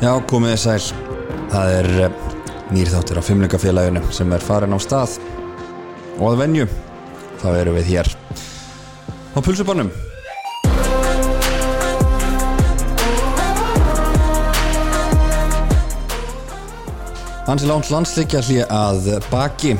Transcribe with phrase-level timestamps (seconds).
[0.00, 0.84] Já, komið þið sæl.
[1.52, 2.12] Það er eh,
[2.72, 5.18] nýr þáttur á fimmleikafélaginu sem er farin á stað
[6.16, 6.64] og að venju,
[7.42, 8.08] þá erum við hér
[9.36, 9.90] á pulsubannum.
[17.44, 19.76] Hansi Láns landsleikja hlýja að baki.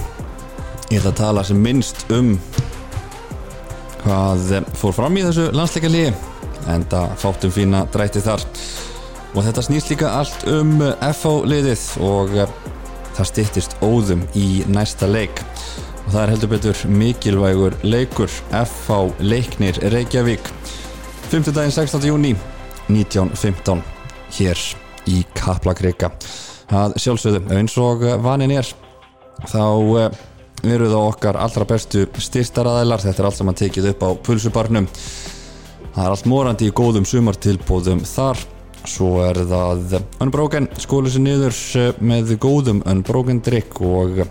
[0.91, 2.35] Ég ætla að tala sem minnst um
[4.05, 6.15] hvað fór fram í þessu landsleikja hlýji
[6.69, 8.50] en það fátum fína drætti þar
[9.35, 12.55] og þetta snýst líka allt um FH liðið og eh,
[13.17, 15.43] það stýttist óðum í næsta leik.
[16.07, 18.31] Og það er heldur betur mikilvægur leikur.
[18.51, 20.51] FH leiknir Reykjavík.
[21.31, 21.53] 5.
[21.55, 22.09] daginn 16.
[22.11, 22.35] júni
[22.91, 23.85] 1915
[24.39, 24.65] hér
[25.11, 26.11] í Kaplakrika.
[26.71, 28.67] Að sjálfsögðu eins og vanin er
[29.51, 29.65] þá
[30.03, 30.21] eh,
[30.75, 34.91] eru það okkar allra bestu styrstaraðælar þetta er allt saman tekið upp á pulsubarnum.
[35.91, 38.43] Það er allt morandi í góðum sumartilbóðum þar
[38.89, 44.23] svo er það Unbroken skólu sér niður eh, með góðum Unbroken drikk og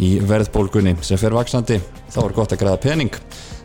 [0.00, 3.20] í verðbólgunni sem fer vaksandi þá er gott að græða pening.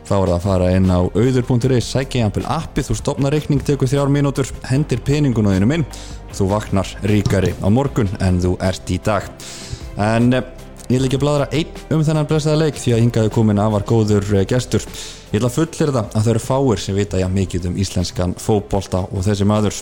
[0.06, 3.90] Þá er það að fara inn á auður.is sækja jæmpil appið, þú stopnar reikning tekur
[3.90, 5.86] þrjár mínútur, hendir peningun á þínum inn.
[6.36, 9.26] Þú vaknar ríkari á morgun en þú ert í dag.
[9.98, 10.44] En eh,
[10.86, 14.26] ég vil ekki bladra einn um þennan blessaða leik því að hingaðu komin afar góður
[14.36, 14.84] eh, gestur.
[15.32, 18.34] Ég ætla að fullir það að það eru fáir sem vita já mikið um íslenskan
[18.38, 19.80] fókbólta og þessi maður.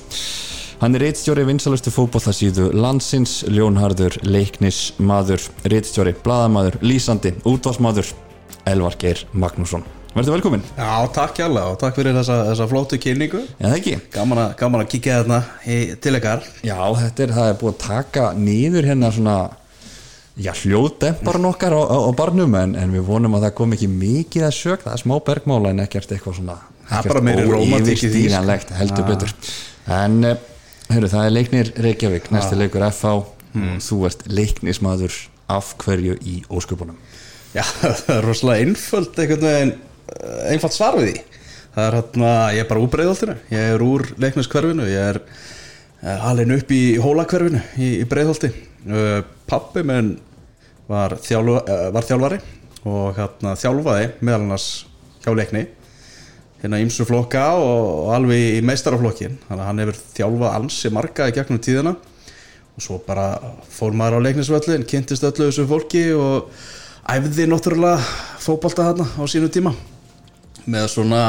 [0.81, 8.11] Hann er reittstjóri vinsalustu fókbóltasíðu landsins, ljónharður leiknis maður, reittstjóri bladamaður, lýsandi, útvarsmaður
[8.69, 9.85] Elvar Geir Magnússon.
[10.15, 13.43] Verður velkomin Já, takk hjálpa og takk fyrir þessa, þessa flótu kynningu.
[13.59, 13.95] Já, það ekki?
[14.15, 15.41] Gaman að, gaman að kíkja þarna
[16.05, 16.49] til ykkar.
[16.63, 19.39] Já, þetta er, það er búið að taka nýður hérna svona
[20.35, 23.91] Já, hljóðdemparn okkar á, á, á barnum en, en við vonum að það kom ekki
[23.93, 26.57] mikið að sög það er smá bergmála en ekkert eitthvað svona
[28.17, 28.81] því, sko.
[28.81, 29.37] heldur betur.
[29.95, 30.19] En,
[30.91, 32.29] hörru, það er leiknir Reykjavík.
[32.35, 33.15] Næsti leikur FH
[33.55, 33.79] Hmm.
[33.79, 35.15] þú ert leiknismadur
[35.55, 36.97] af hverju í ósköpunum?
[37.55, 37.63] Já,
[38.03, 39.69] það er rosalega einföld eh,
[40.51, 41.21] einfalt svar við því.
[41.75, 43.37] Það er hérna, ég er bara úr breiðholtinu.
[43.55, 44.89] Ég er úr leikniskverfinu.
[44.91, 48.51] Ég er uh, alveg upp í hólakverfinu í, í breiðholti.
[48.87, 50.15] Uh, Pappi minn
[50.89, 52.41] var, þjálfa, uh, var þjálfari
[52.85, 54.69] og hérna þjálfaði meðal annars
[55.25, 55.65] hjá leikni
[56.65, 61.29] hérna ímsu flokka og, og alveg í meistaraflokkin þannig að hann hefur þjálfað ansi marga
[61.29, 61.95] í gegnum tíðina
[62.75, 63.29] og svo bara
[63.71, 66.49] fór maður á leiknisvöllin kynntist öllu þessu fólki og
[67.13, 68.01] æfði náttúrulega
[68.43, 69.75] fótbolta þarna á sínu tíma
[70.65, 71.23] með svona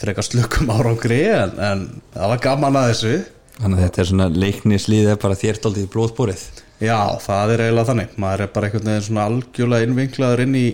[0.00, 1.84] frekar slökkum árangri en, en
[2.14, 3.14] það var gaman að þessu
[3.60, 6.44] Þannig að þetta er svona leiknislið er bara þértaldið í blóðbórið
[6.82, 8.14] já, það er eiginlega þannig.
[8.20, 10.66] Maður er bara einhvern veginn svona algjörlega innvinklaður inn í,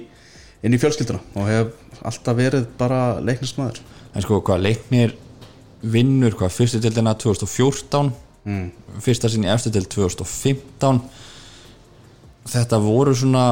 [0.64, 5.14] inn í fjölskylduna og hef alltaf verið bara leiknismæður En sko, hvað leiknir
[5.80, 8.10] vinnur, hvað, fyrstu dildina 2014
[8.44, 8.64] mm.
[9.04, 10.98] fyrsta sinni eftir dild 2015
[12.50, 13.44] þetta voru svona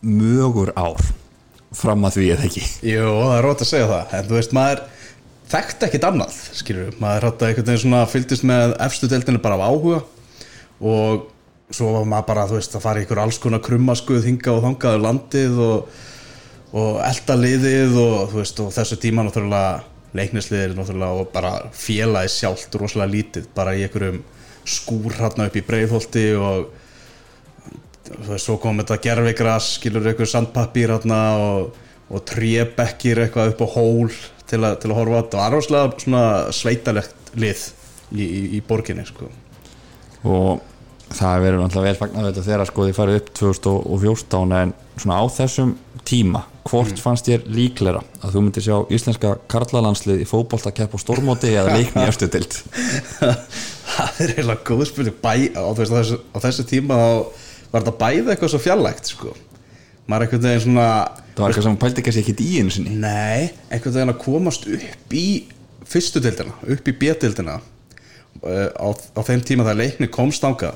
[0.00, 1.00] mögur ár
[1.76, 2.62] fram að því eða ekki.
[2.90, 4.14] Jú, það er rót að segja það.
[4.16, 4.80] En þú veist, maður
[5.50, 10.00] þekkt ekkit annað skilur, maður hætti veginn svona fylgdist með efstu deildinu bara af áhuga
[10.80, 11.28] og
[11.74, 14.64] svo var maður bara, þú veist, að fara í ykkur alls konar krummaskuð, hinga og
[14.64, 16.00] þangaðu landið og,
[16.74, 22.32] og elda liðið og þú veist, og þessu tíma náttúrulega leiknisliðir náttúrulega og bara félagi
[22.34, 24.22] sjálft rosalega lítið, bara í einhverjum
[24.70, 26.66] skúr hérna upp í breiðholti og
[28.10, 31.78] þú veist, svo kom þetta gerfigras, skilur einhver sandpapír hérna og,
[32.10, 34.10] og trébekkir eitthvað upp á hól
[34.50, 35.38] til, a, til að horfa á þetta.
[35.38, 36.24] Og aðróslega svona
[36.56, 37.64] sveitalegt lið
[38.10, 39.30] í, í, í borginni sko.
[40.26, 40.66] og
[41.10, 45.24] það verður náttúrulega vel fagnar þetta þegar sko þið farið upp 2014 en svona á
[45.34, 45.74] þessum
[46.06, 51.02] tíma hvort fannst þér líklega að þú myndir sjá íslenska karlalandslið í fótbolta kepp og
[51.02, 52.56] stórmóti eða leikni í dild
[53.90, 57.08] það er eiginlega góð spil á, á, þessu, tíma þá
[57.70, 59.34] var þetta bæði eitthvað svo fjarlægt sko.
[60.10, 60.86] Maður einhvern veginn svona
[61.34, 64.14] það var eitthvað sem pældi ekki að sé ekki í einu sinni Nei, einhvern veginn
[64.14, 65.26] að komast upp í
[65.90, 70.74] fyrstu deildina, upp í B-deildina uh, á, á þeim tíma þegar leikni komst ánga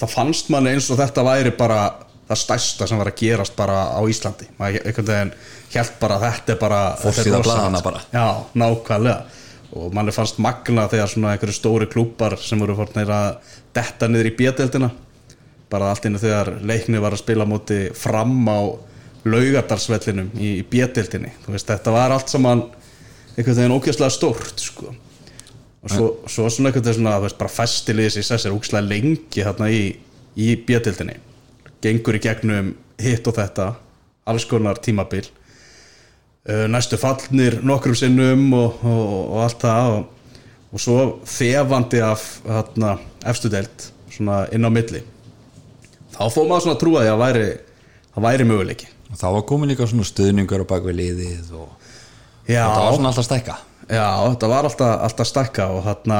[0.00, 1.82] það fannst mann eins og þetta væri bara
[2.28, 5.32] það stærsta sem var að gerast bara á Íslandi maður einhvern veginn
[5.72, 7.46] held bara þetta er bara er rosalegt.
[7.46, 8.02] blaðanna bara.
[8.12, 8.26] Já,
[8.58, 9.40] nákvæmlega
[9.72, 14.28] og manni fannst magna þegar svona einhverju stóri klúpar sem voru fórnir að detta niður
[14.28, 14.90] í B-deildina
[15.72, 18.60] bara allt innu þegar leikni var að spila móti fram á
[19.24, 22.64] laugardalsvellinum í, í veist, þetta var allt saman
[23.36, 24.92] einhvern veginn ókjörslega stórt sko.
[25.82, 29.70] og svo, svo svona einhvern veginn svona, veist, bara festiliðis í sessir ókjörslega lengi þarna
[29.72, 29.84] í,
[30.36, 31.16] í B-deildinni.
[31.82, 33.72] Gengur í gegnum hitt og þetta
[34.28, 35.24] alls konar tímabil.
[36.42, 40.38] Uh, næstu fallnir nokkrum sinnum og, og, og allt það og,
[40.74, 40.98] og svo
[41.30, 42.96] þefandi af hérna,
[43.30, 43.50] efstu
[44.12, 45.04] svona inn á milli
[46.14, 47.50] þá fór maður svona að trúa því að væri,
[48.14, 48.88] það væri möguleiki.
[49.12, 51.68] Og þá var komin líka svona stuðningur á bakvið liðið og
[52.48, 53.58] Já, þetta var svona alltaf stækka.
[53.92, 56.18] Já, þetta var alltaf, alltaf stækka og þarna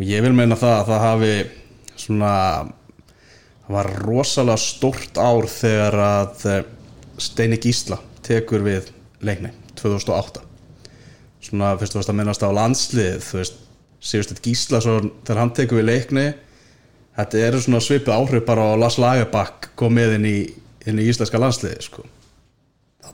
[0.00, 1.32] og ég vil meina það að það hafi
[2.00, 2.34] svona
[3.70, 6.62] það var rosalega stórt ár þegar að eh,
[7.20, 8.88] Steini Gísla tekur við
[9.24, 10.42] leikni 2008
[11.44, 13.60] svona fyrst og fyrst að minnast á landslið þú veist,
[14.00, 14.96] Sigursteinn Gísla svo,
[15.26, 16.26] þegar hann tekur við leikni
[17.18, 20.38] þetta eru svona svipu áhrif bara á Lars Lagerbakk komið inn í,
[20.88, 22.04] inn í íslenska landsliði sko.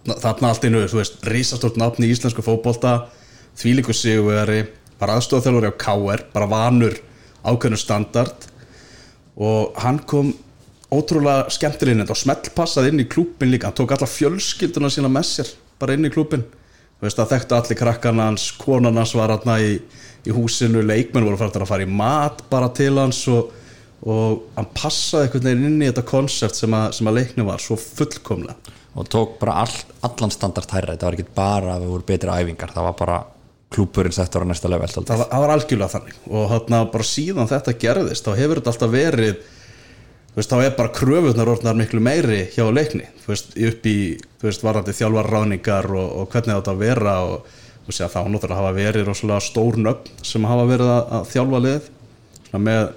[0.06, 3.08] Þarna, allt innu, þú veist, risastort nafn í íslensku fótbolta,
[3.58, 4.66] þvílíku sigurveri,
[5.00, 6.98] bara aðstofþjálfur á KR, bara vanur
[7.46, 8.46] ákveðnu standard.
[9.36, 10.30] Og hann kom
[10.94, 15.50] ótrúlega skemmtileginn og smellpassað inn í klúpin líka, hann tók alla fjölskylduna sína með sér,
[15.80, 16.46] bara inn í klúpin
[17.00, 19.76] það þekktu allir krakkarna hans konan hans var hann í,
[20.26, 23.52] í húsinu leikmenn voru fært að fara í mat bara til hans og,
[24.04, 27.62] og hann passaði einhvern veginn inn í þetta konsept sem að, sem að leikni var
[27.62, 28.74] svo fullkomlega.
[28.96, 30.94] Og tók bara all, allan standart hærra.
[30.94, 32.72] Þetta var ekki bara að við voru betri æfingar.
[32.72, 33.18] Það var bara
[33.74, 36.18] klúpurinn settur á næsta level það var, það var algjörlega þannig.
[36.30, 39.36] Og þarna bara síðan þetta gerðist þá hefur þetta alltaf verið
[40.36, 43.96] veist, þá er bara kröfuðnar orðnar miklu meiri hjá leikni, þú veist, upp í
[44.44, 47.54] veist, varandi þjálfarráningar og, og hvernig þetta að vera og
[47.86, 51.90] þá náttúrulega hafa verið rosalega stór nöfn sem hafa verið að, að þjálfa lið
[52.56, 52.88] með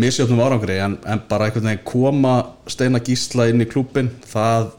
[0.00, 2.34] misjöfnum árangri en, en bara einhvern veginn koma
[2.70, 4.70] steina gísla inn í klúpin það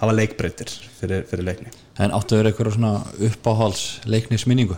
[0.00, 1.72] hafa leikbreytir fyrir, fyrir leikni.
[1.98, 2.94] En áttu að vera eitthvað svona
[3.28, 4.76] uppáhals leiknisminningu?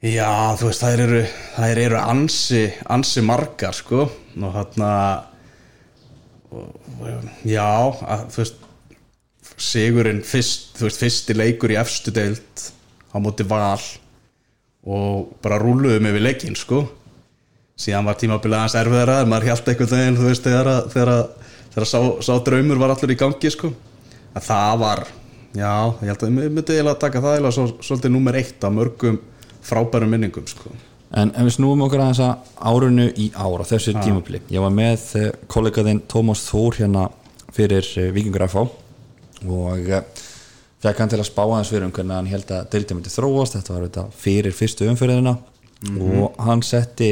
[0.00, 1.20] Já, þú veist, þær eru,
[1.58, 4.92] þær eru ansi, ansi margar, sko, og hérna,
[7.44, 8.66] já, að, þú veist,
[9.60, 12.62] Sigurinn fyrst, þú veist, fyrsti leikur í efstu deild
[13.12, 13.82] á móti val
[14.88, 16.86] og bara rúluðum yfir leikin, sko,
[17.80, 21.56] síðan var tímabilið aðeins erfiðara, maður hjælt einhvern veginn, þú veist, þegar, að- þegar, að-
[21.74, 23.72] þegar sá, sá draumur var allur í gangi, sko,
[24.36, 25.02] að það var,
[25.56, 25.72] já,
[26.02, 29.18] ég held að ég myndi eiginlega taka það eiginlega svo, svolítið númer eitt af mörgum
[29.66, 30.70] frábærum minningum sko.
[31.10, 34.04] en ef við snúum okkur aðeins að árunu í ára þessu ah.
[34.04, 37.08] tímabili, ég var með eh, kollegaðinn Tómas Þór hérna
[37.52, 38.62] fyrir eh, Víkingur FH
[39.50, 40.04] og eh,
[40.84, 43.56] fekk hann til að spá aðeins fyrir um hvernig hann held að deildið myndi þróast.
[43.58, 45.34] Þetta var fyrir fyrstu umfyrirðina
[45.98, 47.10] og hann setti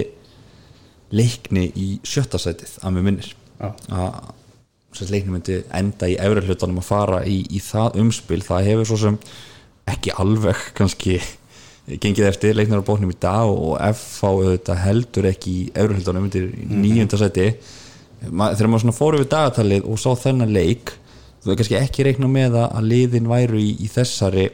[1.15, 3.73] leikni í sjötta sætið að mér minnir Já.
[3.89, 8.91] að leikni myndi enda í efri hlutunum að fara í, í það umspil það hefur
[8.91, 9.19] svo sem
[9.89, 11.19] ekki alveg kannski
[11.89, 16.29] gengið eftir leiknar á bóknum í dag og FH auðvitað heldur ekki í efri hlutunum
[16.29, 17.53] undir nýjunda sæti
[18.19, 20.91] Ma, þegar maður svona fór yfir dagatalið og sá þennan leik
[21.45, 24.49] þú er kannski ekki reikna með að liðin væru í, í þessari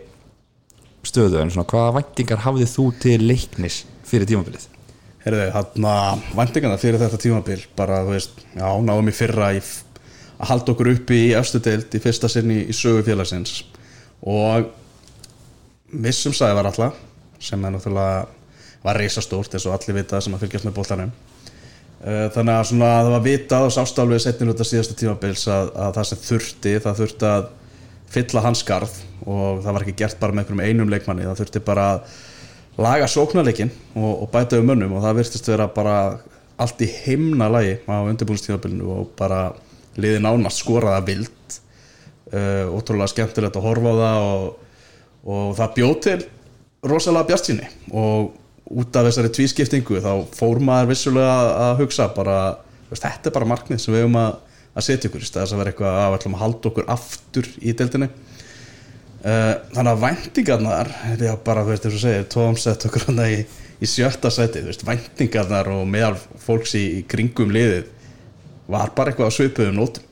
[1.09, 4.69] stöðu en svona hvaða væntingar hafðið þú til leiknis fyrir tímabilið?
[5.25, 9.63] Herðu, hann að væntingana fyrir þetta tímabil bara, þú veist, já, náðum í fyrra í,
[10.37, 13.63] að halda okkur uppi í efstu deild í fyrsta sinni í sögu félagsins.
[14.21, 14.69] Og
[15.95, 16.99] missum sæði var alltaf
[17.45, 18.27] sem er náttúrulega
[18.85, 21.13] var reisastórt eins og allir vita sem að fylgjast með bóltanum
[22.05, 25.71] Eh, þannig að svona það var vitað og sástálfið setnir út af síðasta tímabils að,
[25.73, 27.47] að það sem þurfti, það þurfti að
[28.13, 31.87] fylla hans skarð og það var ekki gert bara með einum leikmanni, það þurfti bara
[31.95, 32.19] að
[32.81, 35.97] laga sóknarleikin og, og bæta um mönnum og það virtist vera bara
[36.61, 39.49] allt í heimna lagi á undirbúinstímabilinu og bara
[39.99, 41.59] liði nánast skoraða vild.
[42.35, 44.47] Uh, ótrúlega skemmtilegt að horfa á það og,
[45.31, 46.21] og það bjóð til
[46.85, 48.33] rosalega bjartsinni og
[48.75, 51.35] út af þessari tvískiptingu þá fór maður vissulega
[51.69, 52.39] að hugsa bara,
[52.89, 54.39] veist, þetta er bara markmið sem við höfum að,
[54.73, 57.77] að setja ykkur stæðis að vera eitthvað að við ætlum að halda okkur aftur í
[57.77, 58.11] deildinni
[59.25, 63.21] þannig að væntingarnar þetta er bara, þú veist, þess að segja Tom sett okkur hann
[63.25, 63.39] í,
[63.81, 67.87] í sjötta seti þú veist, væntingarnar og meðal fólks í, í kringum liðið
[68.69, 70.05] var bara eitthvað að svipuðum nótum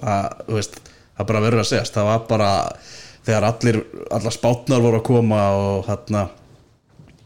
[0.00, 0.78] það, þú veist,
[1.16, 2.50] það bara verður að segjast það var bara,
[3.26, 3.80] þegar allir
[4.18, 6.28] allar spátnar voru að koma og hérna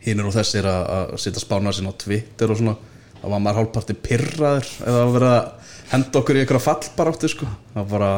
[0.04, 2.76] hinnir og þessir að, að setja spánar sinna á Twitter og svona
[3.20, 7.48] þá var maður hálfparti pyrraður eða að vera að henda okkur í einhverja fallbaráttu sko.
[7.72, 8.10] það var bara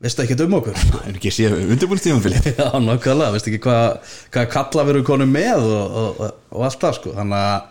[0.00, 0.78] veistu ekki um okkur?
[1.06, 2.48] Er ekki séð undirbúinstímabilið?
[2.54, 6.80] já, nákvæmlega, veistu ekki hvað hva kalla við erum konum með og, og, og, allt
[6.86, 7.14] það sko.
[7.18, 7.68] Þannig að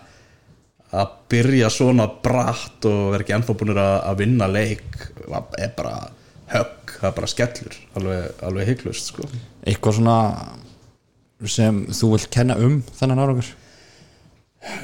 [0.89, 4.95] að byrja svona bratt og vera ekki ennþá búinir að, að vinna leik
[5.29, 5.91] er bara
[6.49, 7.75] högg, það er bara skellur.
[7.99, 9.27] Alveg, alveg hygglust sko.
[9.69, 10.17] Eitthvað svona
[11.47, 13.51] sem þú vilt kenna um þennan árangur?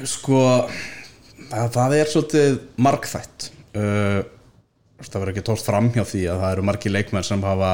[0.08, 0.40] Sko
[1.50, 3.50] það, það er svolítið margþætt.
[3.76, 4.22] Uh,
[5.02, 7.72] það verður ekki tórt fram hjá því að það eru margir leikmenn sem hafa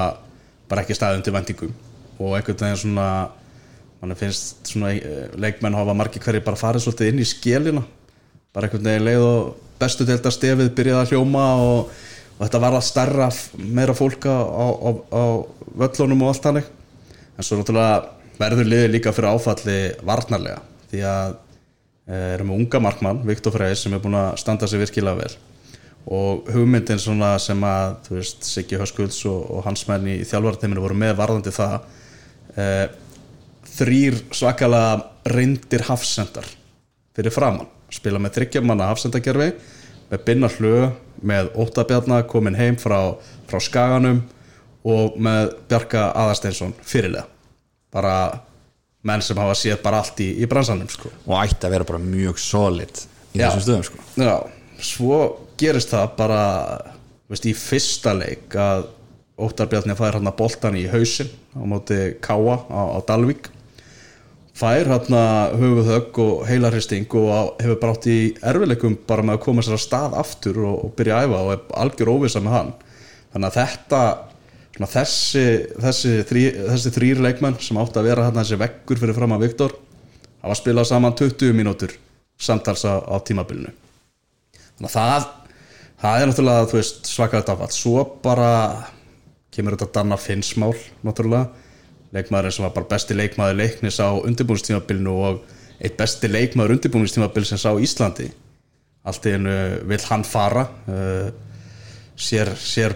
[0.70, 1.74] bara ekki staðið undir vendingum.
[2.18, 3.08] Og einhvern veginn svona
[4.02, 7.84] mann finnst svona eh, leikmenn hafa margir hverju bara farið svolítið inn í skélina
[8.52, 11.92] bara einhvern veginn leið og bestu delta stefið byrjaði að hljóma og,
[12.36, 13.28] og þetta var að starra
[13.62, 15.22] meira fólk á, á, á
[15.84, 16.68] völlunum og allt hannig
[17.38, 18.02] en svo náttúrulega
[18.42, 20.60] verður liðið líka fyrir áfalli varnarlega
[20.90, 24.82] því að e, erum við unga markmann, Viktor Freyr sem er búin að standa sig
[24.82, 25.32] virkilega vel
[26.06, 30.82] og hugmyndin svona sem að þú veist, Siggi Höskulds og, og hans menn í þjálfarateiminu
[30.82, 31.76] voru með varðandi það
[32.56, 32.66] e,
[33.76, 36.48] þrýr svakalega reyndir hafsendar
[37.14, 39.52] fyrir framann spila með þryggjamanna hafsendagerfi
[40.10, 40.76] með binna hlu
[41.22, 43.14] með óttabjarnar komin heim frá,
[43.48, 44.24] frá skaganum
[44.82, 47.28] og með Bjarka Aðarsteinsson fyrirlega
[47.92, 48.16] bara
[49.06, 51.10] menn sem hafa séð bara allt í, í bransanum sko.
[51.26, 53.46] og ætti að vera bara mjög solid í Já.
[53.46, 54.04] þessum stöðum sko.
[54.18, 54.34] Já,
[54.82, 55.18] svo
[55.60, 56.42] gerist það bara
[57.30, 58.90] veist, í fyrsta leik að
[59.42, 63.48] Óttarbjarni fær hann að boltan í hausin á móti Káa á, á Dalvík.
[64.54, 69.44] Fær hann að höfuð högg og heilarhisting og hefur brátt í erfileikum bara með að
[69.46, 72.58] koma sér að stað aftur og, og byrja að æfa og er algjör óvisa með
[72.58, 72.74] hann.
[73.32, 74.02] Þannig að þetta
[74.92, 75.46] þessi,
[75.80, 79.46] þessi, þrý, þessi þrýr leikmenn sem átti að vera hann þessi veggur fyrir fram að
[79.48, 79.76] Viktor
[80.42, 81.96] hafa spilað saman 20 mínútur
[82.40, 83.72] samtals á, á tímabilinu.
[84.76, 85.30] Þannig að það
[86.02, 88.50] það er náttúrulega, þú veist, svakaðið afall svo bara
[89.52, 90.74] kemur þetta Danna Finnsmál,
[91.06, 91.50] náttúrulega.
[92.12, 95.46] Leikmaðurinn sem var bara besti leikmaður leiknis á undirbúinistímabilinu og
[95.80, 98.28] eitt besti leikmaður undirbúinistímabil sem sá Íslandi.
[99.08, 99.54] Allt í hennu
[99.88, 101.30] vil hann fara uh,
[102.16, 102.94] sér, sér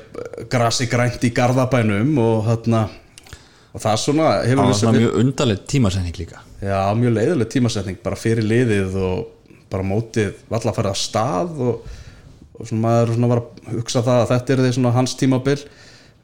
[0.52, 2.82] grasi grænt í gardabænum og þarna
[3.76, 6.42] og það svona hefur það var mjög undarleg tímasetning líka.
[6.60, 11.64] Já, mjög leiðileg tímasetning bara fyrir liðið og bara mótið valla að fara að stað
[11.66, 11.96] og,
[12.56, 15.58] og svona maður svona var að hugsa það að þetta er því svona hans tímabil.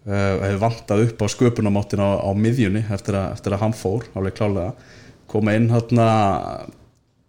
[0.02, 4.08] Uh, hefur vantað upp á sköpunamáttin á, á miðjunni eftir að, eftir að hann fór
[4.16, 4.72] álega klálega,
[5.30, 6.06] koma inn hérna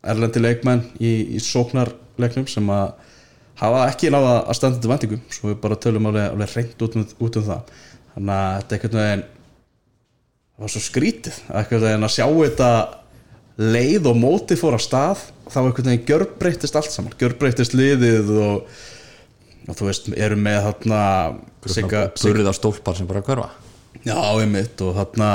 [0.02, 2.96] erlendi leikmenn í, í sóknarleiknum sem að
[3.62, 7.06] hafa ekki náða að standa til vendingum svo við bara tölum alveg reynd út, um,
[7.28, 7.78] út um það.
[8.16, 9.24] Þannig að þetta er einhvern veginn
[10.54, 12.72] það var svo skrítið einhvern veginn að sjá þetta
[13.74, 17.16] leið og móti fór að stað þá einhvern veginn gjörbreytist allt saman.
[17.20, 18.74] Gjörbreytist liðið og
[19.64, 21.02] og þú veist, erum með þarna
[22.52, 23.50] á stólpar sem bara hverfa.
[24.04, 25.30] Já, einmitt og þarna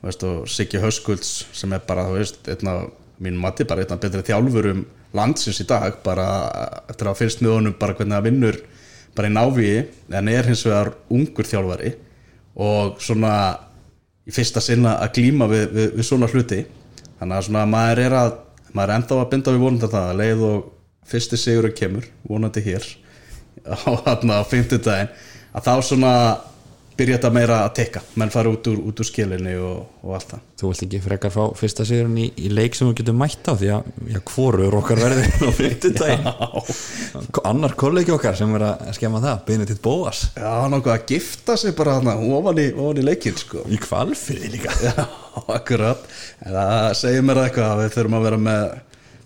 [0.00, 2.78] veist, og Siggi Höskulds sem er bara, þú veist, einna
[3.20, 4.84] mín mati bara einna betri þjálfur um
[5.16, 6.26] landsins í dag bara
[6.88, 8.60] eftir að fyrst með honum bara hvernig það vinnur
[9.16, 9.80] bara í návíi
[10.16, 11.90] en er hins vegar ungur þjálfari
[12.62, 13.34] og svona
[14.24, 16.62] í fyrsta sinna að glíma við, við, við svona hluti.
[17.18, 18.32] Þannig að svona maður er að
[18.72, 20.68] maður er enda á að binda við vonandi það að leið og
[21.10, 22.86] fyrsti sigurinn kemur vonandi hér
[23.74, 25.12] á hérna á fymtudagin
[25.50, 26.14] að þá svona
[27.00, 30.42] byrja þetta meira að tekka menn fara út úr, úr skilinni og, og allt það.
[30.60, 33.54] Þú vilt ekki frekar fá fyrsta sigurinn í, í leik sem þú getur mætt á
[33.56, 36.28] því að hvorur okkar verður á fymtudagin
[37.48, 40.26] annar kollegi okkar sem er að skemma það, beinir til bóas.
[40.36, 43.64] Já, nokkuð að gifta sig bara hana, ofan, í, ofan í leikin sko.
[43.70, 44.76] Í kvalfyrði líka.
[44.84, 45.06] Já,
[45.56, 46.06] akkurat.
[46.44, 48.62] En það segir mér eitthvað að við þurfum að vera með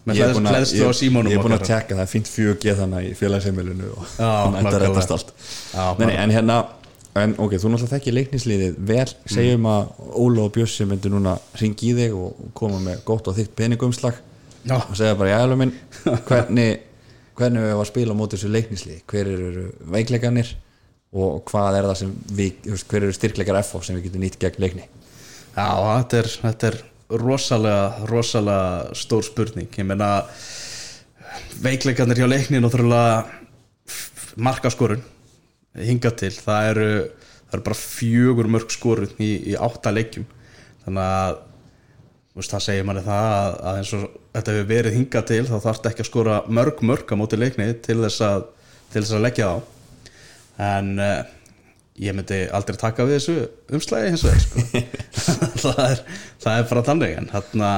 [0.05, 3.13] með hlæðslu á símónum ég er búin að tjekka það fint fjög geð þannig í
[3.17, 5.31] félagseimilinu og ætti að rettast allt.
[5.73, 6.57] Já, Nei, en hérna,
[7.23, 9.71] en, ok, þú náttúrulega þekkir leiknisliðið vel, segjum mm.
[9.73, 13.55] að Óla og Bjössi myndir núna ringi í þig og koma með gott og þitt
[13.57, 14.19] peningumslag
[14.67, 14.77] já.
[14.77, 15.73] og segja bara, já, alveg minn
[16.29, 16.85] hvernig,
[17.39, 19.65] hvernig við varum að spila á móti þessu leiknisliði, hver eru
[19.97, 20.53] veikleikanir
[21.15, 24.67] og hvað er það sem við, hver eru styrkleikar FO sem við getum nýtt gegn
[24.67, 24.91] leikni
[25.55, 26.77] Já, þetta er, þetta er
[27.23, 29.71] rosalega, rosalega stór spurning.
[29.71, 30.09] Ég meina
[31.63, 33.19] veikleikarnir hjá leiknin og þurfulega
[34.35, 35.05] markaskorun
[35.79, 40.27] hinga til, það eru það eru bara fjögur mörg skorun í, í átta leikjum.
[40.85, 41.39] Þannig að
[42.35, 45.55] veist, það segir manni það að, að eins og þetta hefur verið hinga til þá
[45.55, 48.49] þarf þetta ekki að skora mörg mörg á móti leikni til þess að,
[48.91, 49.57] til þess að leggja á
[50.75, 51.34] en uh,
[52.03, 53.35] ég myndi aldrei taka við þessu
[53.77, 54.63] umslægi hins vegar sko.
[55.65, 56.01] það, er,
[56.43, 57.71] það er bara þannig en hérna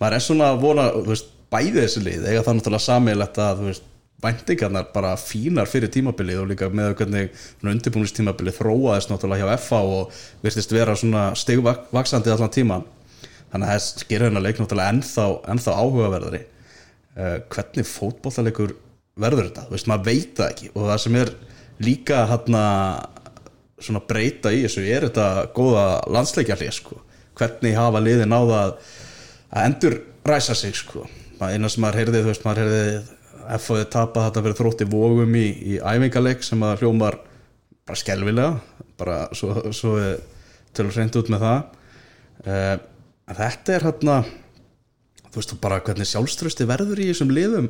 [0.00, 3.66] maður er svona að vona veist, bæði þessu lið, eiga það náttúrulega samilegt að
[4.24, 10.20] væntingarnar bara fínar fyrir tímabilið og líka með hvernig undirbúinistímabilið þróaðist náttúrulega hjá FA og
[10.42, 12.80] virtist vera svona stegvaksandi allan tíma
[13.52, 16.40] þannig að það sker hérna leik náttúrulega ennþá, ennþá áhugaverðari.
[17.14, 18.72] Uh, hvernig fótballalegur
[19.22, 21.30] verður þetta, veist, maður veit það ekki og það sem er
[21.82, 22.64] líka hérna
[23.82, 27.00] svona breyta í þessu er þetta góða landsleikjarlið sko?
[27.34, 31.06] Hvernig hafa liði náða að endur ræsa sig sko?
[31.44, 35.46] Eina sem maður heyrði, þú veist, maður heyrði FOði tapa þetta verið þrótti vógum í,
[35.74, 37.18] í æfingaleg sem að hljómar
[37.84, 38.54] bara skelvilega
[38.96, 39.98] bara svo, svo
[40.74, 41.76] tölur hreint út með það.
[43.24, 44.16] En þetta er hérna
[45.34, 47.68] þú veist bara hvernig sjálfströsti verður í þessum liðum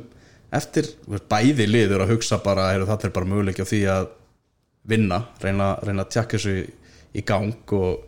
[0.53, 0.89] eftir
[1.31, 4.07] bæði liður að hugsa bara er það er bara möguleik á því að
[4.85, 6.65] vinna, reyna, reyna að tjekka þessu í,
[7.17, 8.03] í gang og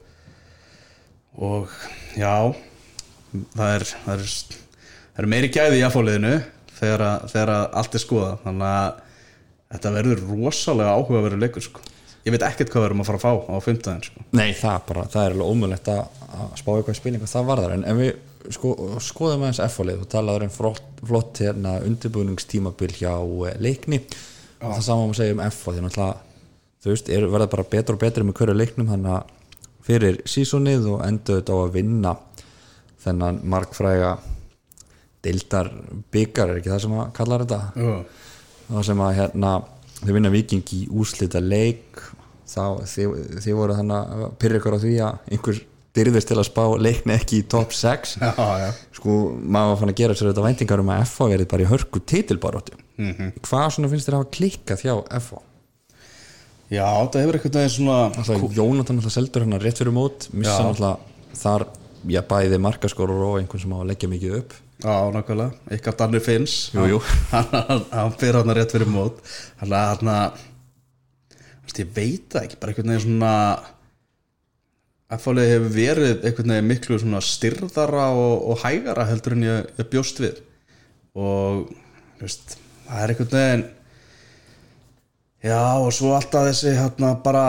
[1.37, 1.69] og
[2.17, 2.53] já
[3.53, 6.31] það er það er, það er meiri gæði í afáliðinu
[6.79, 9.03] þegar, að- þegar að allt er skoða þannig að
[9.75, 11.81] þetta verður rosalega áhugaverður leikur sko.
[12.27, 14.23] ég veit ekkert hvað við erum að fara að fá á fimmtæðin sko.
[14.35, 16.01] Nei, það, bara, það er alveg ómögulegt að,
[16.37, 18.09] að spá eitthvað í spilningu það varðar en ef við
[18.55, 18.73] sko,
[19.03, 24.01] skoðum aðeins F-fólið þú talaður um flott, flott hérna, undirbúningstímabil hjá eh, leikni.
[24.61, 26.27] Og það sama má segja um F og því náttúrulega
[26.83, 29.35] þú veist, er, verða bara betur og betur með hverju leiknum þannig að
[29.87, 32.13] fyrir sísonið og endur þetta á að vinna
[33.03, 34.11] þennan markfræga
[35.25, 35.71] deildar
[36.13, 37.61] byggar er ekki það sem að kallar þetta?
[37.75, 38.27] Uh.
[38.67, 39.53] þá sem að hérna
[39.97, 42.03] þau vinna viking í úslita leik
[42.47, 45.63] þá þið, þið voru þannig að pyrra ykkur á því að einhver
[45.97, 48.69] dyrðist til að spá leikni ekki í top 6 já, já.
[48.99, 51.71] sko maður var fann að gera sér þetta væntingar um að FH verið bara í
[51.73, 53.33] hörku titilbaróttu mm -hmm.
[53.49, 55.41] hvað svona finnst þér að hafa klikkað hjá FH
[56.69, 60.63] já, það hefur eitthvað neginn svona alltaf Jónatan alltaf seldur hann rétt fyrir mót missa
[60.63, 60.99] alltaf
[61.37, 61.67] þar
[62.05, 64.53] já bæði markaskorur og einhvern sem á að leggja mikið upp.
[64.77, 66.57] Já, nákvæmlega, ykkar Danni Finns.
[66.73, 69.23] Hann, fyrir hann rétt fyrir mót.
[69.61, 69.73] Hann
[70.13, 70.45] að
[71.77, 73.33] ég veit það ekki, bara einhvern veginn svona
[75.07, 80.19] F-fálið hefur verið einhvern veginn miklu styrðara og, og hægara heldur en ég, ég bjóst
[80.19, 80.41] við.
[81.15, 81.69] Og
[82.19, 82.57] veist,
[82.89, 83.65] það er einhvern veginn
[85.47, 87.45] já og svo alltaf þessi hérna bara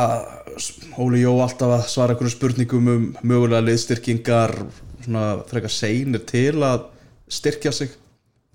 [1.02, 4.54] Óli Jó alltaf að svara einhverjum spurningum um mögulega liðstyrkingar
[5.02, 6.88] svona frekar seinir til að
[7.30, 7.92] styrkja sig.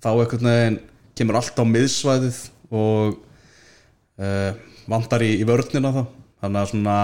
[0.04, 0.82] Þá einhvern veginn
[1.18, 3.20] kemur allt á miðsvæðið og
[4.20, 4.52] uh,
[4.88, 6.04] vantar í, í vörnina þá.
[6.44, 6.98] Þannig að svona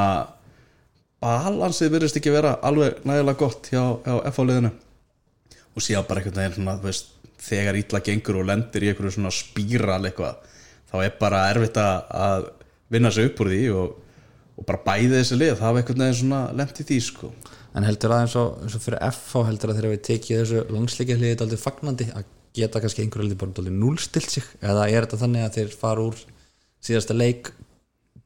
[1.23, 4.71] balansið virðist ekki vera alveg nægilega gott hjá, hjá F-áliðinu
[5.75, 9.33] og síðan bara einhvern veginn svona, veist, þegar ítla gengur og lendir í einhverju svona
[9.33, 10.39] spíral eitthvað
[10.89, 12.47] þá er bara erfitt að, að
[12.93, 13.93] vinna sig upp úr því og,
[14.59, 17.31] og bara bæði þessi lið, það hafa einhvern veginn svona lent í því sko.
[17.77, 20.63] En heldur það eins og, eins og fyrir FH heldur það þegar við tekið þessu
[20.73, 24.47] langsleikja hliðið aldrei fagnandi að geta kannski einhverju hliðið bara aldrei núlstilt sig?
[24.59, 26.23] Eða er þetta þannig að þeir fara úr
[26.89, 27.51] síðasta leik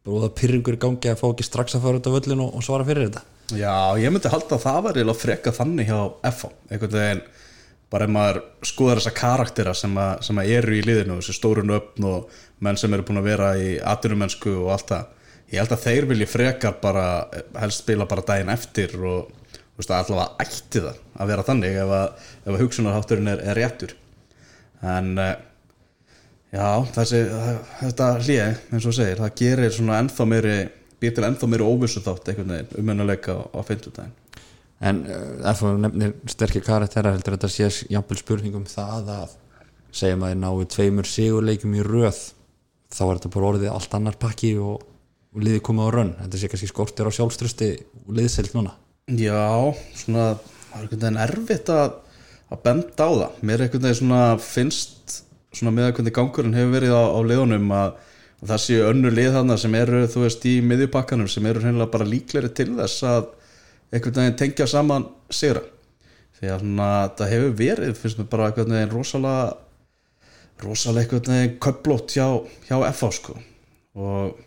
[0.03, 3.07] það pyrringur gangi að fá ekki strax að fara út á völlin og, svara fyrir
[3.07, 3.23] þetta.
[3.55, 5.99] Já, ég myndi halda að það var eiginlega freka þannig hjá
[6.31, 7.21] FH einhvern veginn,
[7.93, 11.63] bara ef maður skoðar þessa karaktera sem, að, sem að eru í liðinu, þessi stóru
[11.67, 15.75] nöfn og menn sem eru búin að vera í atvinnumennsku og allt það, ég held
[15.75, 17.07] að þeir vilji frekar bara,
[17.61, 19.31] helst spila bara daginn eftir og
[19.77, 23.95] veist, allavega ætti það að vera þannig ef að, að hugsunarhátturinn er, er réttur.
[24.83, 25.35] En eh,
[26.53, 27.21] já, þessi
[27.81, 30.57] þetta hlýja, eins og þú segir, það gerir svona ennþá meiri
[31.03, 34.13] býr til ennþá meiri óvissu þátt einhvern veginn umönnuleika á, fimmtudaginn.
[34.83, 39.35] En uh, FH nefnir sterkir karaktera heldur þetta sé jafnvel spurningum það að
[39.93, 42.21] segjum að þeir náu tveimur sigurleikum í röð
[42.93, 44.81] þá er þetta bara orðið allt annar pakki og,
[45.33, 46.15] og liðið komið á rönn.
[46.21, 47.69] Þetta sé kannski skortir á sjálfströsti
[48.03, 48.75] og liðselt núna.
[49.11, 51.95] Já, svona það er einhvern veginn erfitt að,
[52.49, 53.39] að benda á það.
[53.41, 55.17] Mér er einhvern veginn svona finnst
[55.53, 57.93] svona með að hvernig gangurinn hefur verið á, á liðunum að,
[58.41, 61.93] að það séu önnu lið þarna sem eru þú veist í miðjupakkanum sem eru hreinlega
[61.93, 63.29] bara líkleri til þess að
[63.93, 65.63] einhvern veginn tengja saman sigra.
[66.39, 66.63] Því að
[67.19, 69.43] það hefur verið finnst mér bara einhvern veginn rosalega
[70.63, 72.27] rosalega einhvern veginn köplót hjá,
[72.67, 73.37] hjá FH sko.
[73.93, 74.39] Og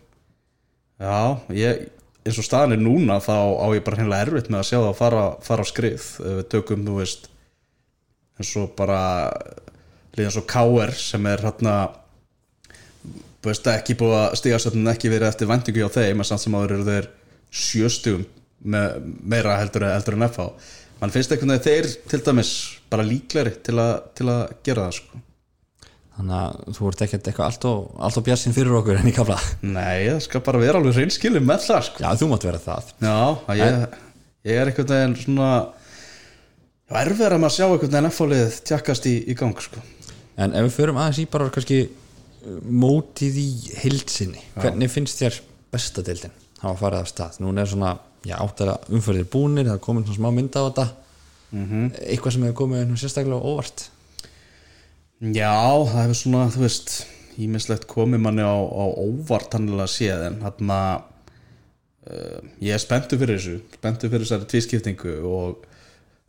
[0.99, 1.19] já,
[1.55, 1.87] ég
[2.27, 4.89] eins og staðan er núna þá á ég bara hennilega erfitt með að sjá það
[4.89, 6.07] að fara, fara á skrið.
[6.25, 7.29] Við tökum, þú veist
[8.37, 9.01] eins og bara
[10.17, 10.93] líðan svo K.R.
[10.97, 11.75] sem er hérna
[13.73, 16.87] ekki búið að stigastöndin ekki verið eftir vendingu hjá þeim en samt sem áður eru
[16.87, 17.07] þeir
[17.53, 18.25] sjöstugum
[18.67, 20.49] með meira heldur, heldur en FH
[20.97, 22.51] mann finnst einhvern veginn þeir til dæmis
[22.91, 25.21] bara líkleri til, a, til að gera það sko
[26.17, 29.13] þannig að þú ert ekkert eitthvað allt og, allt og bjassin fyrir okkur en í
[29.15, 32.63] kafla Nei, það skal bara vera alveg reynskilin með það sko já þú mátt vera
[32.63, 33.17] það Já,
[33.53, 33.99] að ég,
[34.49, 35.51] ég er einhvern veginn svona
[36.87, 39.83] erfið að maður sjá einhvern veginn F-fálið tjakkast í, í gang sko.
[40.37, 43.47] En ef við förum aðeins í bara kannski uh, mótið í
[43.83, 45.41] heilsinni hvernig finnst þér
[45.73, 47.91] bestadeildin hafa farið af stað, núna er svona
[48.25, 50.87] já, áttara umförðir búnir, það er komin svona smá mynda á þetta.
[51.51, 51.91] -hmm.
[52.11, 53.89] eitthvað sem hefur komið nú sérstaklega óvart?
[55.21, 57.05] Já, það hefur svona, þú veist
[57.37, 61.01] ímislegt komið manni á, á óvart hannilega séð en hann að
[62.09, 65.65] uh, ég er spenntu fyrir þessu spenntu fyrir þessari tvískiptingu og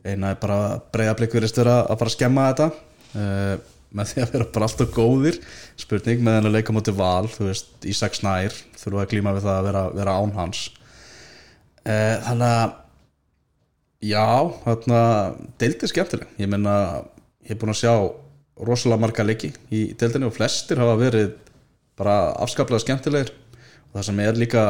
[0.05, 2.71] eina er bara vera að fara að skemma þetta.
[3.09, 3.57] Uh,
[3.95, 5.39] með því að vera bara alltaf góðir.
[5.79, 9.47] Spurning með henni að leika mútið val þú veist, Ísak Snær þurfa að glíma við
[9.47, 10.67] það að vera, vera án hans.
[11.79, 12.77] Uh, þannig að
[13.99, 14.99] Já, þarna
[15.59, 16.29] deildið skemmtileg.
[16.39, 16.73] Ég menna,
[17.43, 17.91] ég er búin að sjá
[18.63, 21.33] rosalega marga leiki í deildinni og flestir hafa verið
[21.99, 23.33] bara afskaplega skemmtilegir.
[23.89, 24.63] Og það sem er líka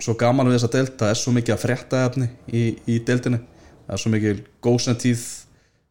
[0.00, 3.40] svo gaman við þessa deild, það er svo mikið að frétta efni í, í deildinni.
[3.86, 5.24] Það er svo mikið góðsentíð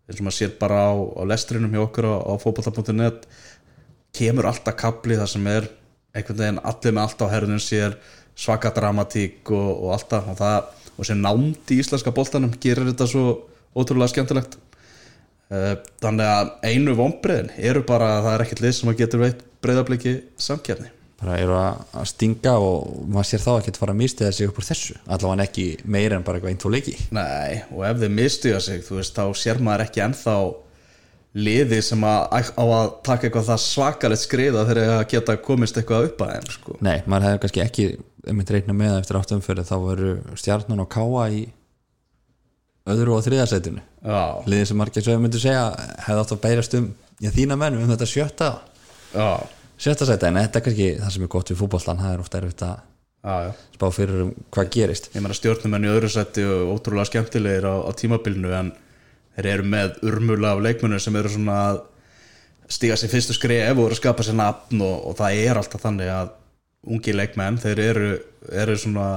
[0.09, 3.27] eins og maður sér bara á, á lestrinum hjá okkur á, á fótballta.net
[4.15, 5.69] kemur alltaf kapli það sem er
[6.17, 7.97] einhvern veginn allir með allt á herðunum sér
[8.39, 13.07] svaka dramatík og, og alltaf og, það, og sem námt í íslenska boltanum gerir þetta
[13.09, 13.25] svo
[13.77, 14.57] ótrúlega skemmtilegt.
[15.49, 19.23] Eh, þannig að einu vonbreiðin eru bara að það er ekkert lið sem að getur
[19.23, 24.31] veitt breyðabliki samkjafni bara eru að stinga og maður sér þá ekkert fara að mistiða
[24.35, 24.95] sig upp úr þessu.
[25.07, 26.95] Allavega ekki meira en bara eitthvað einn tvo leiki.
[27.15, 30.35] Nei, og ef þið mistiða sig þú veist, þá sér maður ekki ennþá
[31.39, 32.23] liði sem að
[32.57, 36.49] á að taka eitthvað það svakalegt skriða þegar það geta komist eitthvað upp að þeim
[36.55, 36.77] sko.
[36.85, 37.87] Nei, maður hefði kannski ekki
[38.29, 41.43] um eitt reikna með eftir áttum fyrir þá veru stjarnan og káa í
[42.89, 45.67] öðru og þriðarsætinu Já, liðið sem margir sögum myndu segja
[46.05, 48.49] hefði átt að bærast um já, þína menn um þetta sjötta.
[49.13, 49.29] Já,
[49.79, 52.41] sjötta sæti, en þetta er kannski það sem er gott við fútbollan, það er ofta
[52.43, 52.77] erfitt að
[53.19, 55.09] já spá fyrir um hvað gerist.
[55.15, 58.73] Ég meina stjórnumenn í öðru sætti og ótrúlega skemmtilegir á, á tímabilinu en
[59.35, 61.81] þeir eru með urmula af leikmennur sem eru svona að
[62.69, 65.83] stíga sér fyrstu skref og eru að skapa sér nafn og, og það er alltaf
[65.83, 66.33] þannig að
[66.89, 68.09] ungi leikmenn, þeir eru,
[68.55, 69.07] eru svona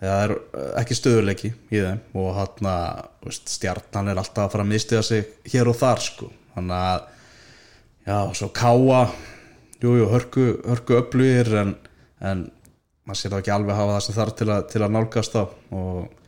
[0.00, 0.34] það er
[0.82, 5.52] ekki stöðuleiki í þeim og hann að stjarnan er alltaf að fara að mistiða sig
[5.52, 6.28] hér og þar sko.
[6.54, 7.06] Þannig að
[8.04, 9.04] já, svo káa
[9.84, 11.74] jújú, jú, hörku, hörku öflugir en,
[12.24, 12.44] en
[13.04, 15.44] maður sér þá ekki alveg hafa það sem þarf til að, til að nálgast á
[15.44, 16.20] og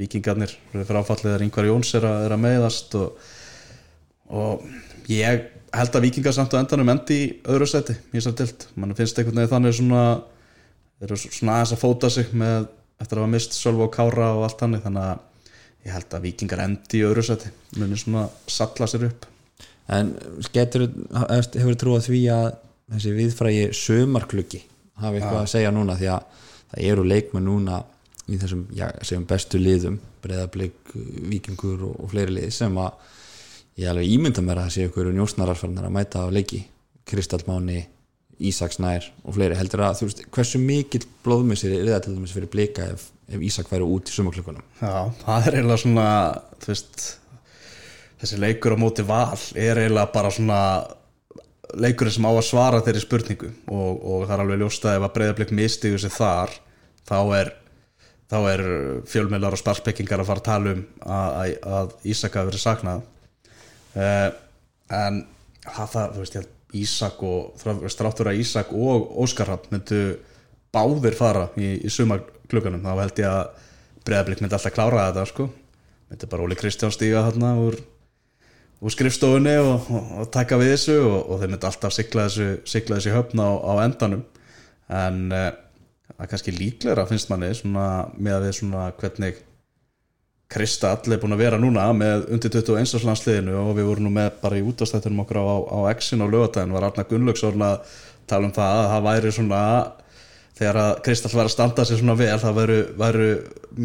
[0.00, 3.26] vikingarnir fyrir áfallið þegar yngvar Jóns er að, er að meðast og,
[4.32, 8.66] og ég held að vikingar samt á endanum endi í öðru seti í þessar dild,
[8.76, 10.04] mann finnst einhvern veginn þannig svona
[11.02, 12.70] eru svona aðeins að fóta sig með,
[13.02, 15.22] eftir að hafa mist Sölva og Kára og allt þannig þannig að
[15.82, 19.26] ég held að vikingar endi í öðru seti munir svona salla sér upp.
[19.92, 20.12] En
[20.54, 20.86] getur,
[21.26, 22.52] hefur trúið því að
[22.92, 24.62] þessi viðfrægi sömarkluggi
[25.02, 26.40] hafi eitthvað að segja núna því að
[26.72, 27.82] það eru leikmenn núna
[28.30, 28.86] í þessum, já,
[29.28, 30.92] bestu liðum breyðablík,
[31.32, 32.92] vikingur og, og fleiri lið sem að
[33.80, 36.62] ég alveg ímynda mér að það sé ykkur njósnararfarnar að mæta á leiki.
[37.08, 37.80] Kristallmáni,
[38.42, 39.56] Ísaksnær og fleiri.
[39.58, 43.42] Heldur að þú veist hversu mikill blóðmissir er það til dæmis fyrir blika ef, ef
[43.42, 46.06] Ísak væri út í sumaklökunum Já, það er eiginlega svona
[46.64, 47.04] veist
[48.22, 50.58] þessi leikur á móti val er eiginlega bara svona
[51.80, 55.06] leikurinn sem á að svara þeirri spurningu og, og það er alveg ljóst að ef
[55.06, 56.54] að breyðarblik mistiðu sig þar
[57.08, 57.52] þá er,
[58.40, 58.64] er
[59.10, 63.06] fjölmjölar og sparspekkingar að fara að tala um að, að, að Ísak hafi verið saknað.
[63.92, 64.28] Uh,
[64.92, 65.22] en
[65.68, 70.16] það, þú veist, ég Ísak og stráttur að Ísak og Óskar Rapp myndu
[70.72, 73.66] báðir fara í, í sumar klukkanum þá held ég að
[74.06, 75.48] breyðarblik myndi alltaf klára þetta sko.
[76.08, 77.76] Myndi bara Óli Kristján stíga þarna úr,
[78.82, 82.48] úr skrifstofunni og, og, og taka við þessu og, og þeir myndi alltaf sigla þessu,
[82.68, 84.24] sigla þessu höfna á, á endanum
[84.92, 85.48] en uh,
[86.12, 87.86] það er kannski líklegra finnst manni svona,
[88.18, 89.40] með að við svona hvernig
[90.52, 93.06] Krista allir búin að vera núna með undir 21.
[93.08, 96.74] landsliðinu og við vorum nú með bara í útastættunum okkur á, á X-in og lögatæðin
[96.76, 97.94] var Arna Gunnlaugsson að
[98.28, 99.60] tala um það að það væri svona
[100.58, 103.28] þegar að Kristall var að standa sér svona vel það væru, væru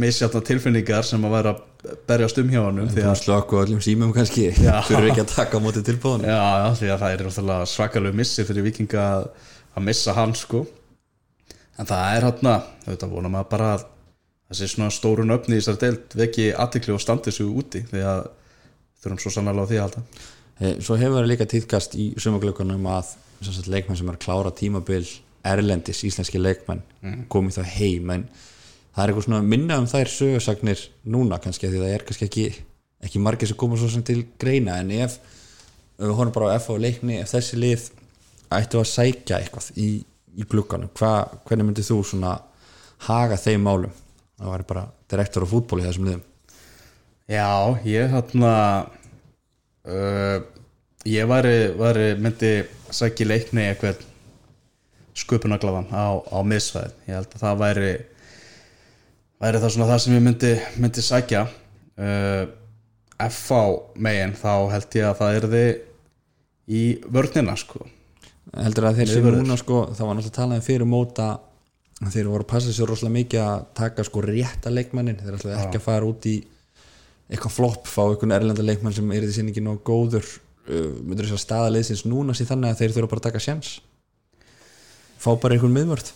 [0.04, 4.50] misjátna tilfinningar sem að væri að berjast um hjá hann þú slöku öllum símum kannski
[4.90, 8.46] fyrir ekki að taka á móti tilbúðan já, já, því að það er svakalegu missi
[8.48, 9.30] fyrir vikinga að,
[9.76, 10.66] að missa hann sko.
[11.78, 13.86] En það er hann að, þetta vonum að bara að
[14.50, 18.26] þessi svona stórun öfni í þessar deilt veki aðtikli og standi svo úti því að
[19.04, 20.04] þurfum svo sannlega á því að halda.
[20.82, 23.14] Svo hefur það líka týðkast í sumaglökunum að
[23.70, 25.04] leikmenn sem er klára tímabil
[25.54, 27.26] erlendis, íslenski leikmenn mm.
[27.32, 28.26] komið þá heim en
[28.94, 30.84] það er eitthvað svona minna um þær sögursagnir
[31.14, 32.48] núna kannski því það er kannski ekki
[33.06, 35.20] ekki margir sem koma svo sem til greina en ef,
[36.00, 37.88] horfum bara á F á leikni ef þessi lið
[38.58, 39.90] ættu að sækja eitthvað í,
[40.38, 42.38] í glukkanum hvernig myndir þú svona
[43.06, 43.94] haga þeim málum
[44.38, 46.26] það var bara direktor á fútból í þessum liðum
[47.28, 48.52] Já, ég hérna
[49.84, 50.38] uh,
[51.08, 52.52] ég væri, væri myndi
[52.90, 54.06] sækja leikni eitthvað
[55.18, 57.92] sköpunaglavan á, á miðsvæð ég held að það væri
[59.42, 61.44] væri það svona það sem ég myndi, myndi sækja.
[61.98, 62.48] Uh,
[63.28, 63.66] F á
[63.98, 66.82] megin þá held ég að það er þið í
[67.14, 67.86] vörnina sko.
[68.54, 71.30] Heldur að þeir sem núna sko það var náttúrulega talað um fyrir móta
[71.98, 75.80] þeir voru að passa sér rosalega mikið að taka sko rétta leikmannin þeir ætlaði ekki
[75.82, 76.36] að fara út í
[77.28, 80.30] eitthvað flopp fá einhvern erlenda leikmann sem er í þessi ekki nóg góður.
[80.68, 83.78] Uh, myndur þess að staðaleðsins núna sér þannig að þeir þurfa bara að taka sjans
[85.28, 86.14] fá bara einhvern miðvörð.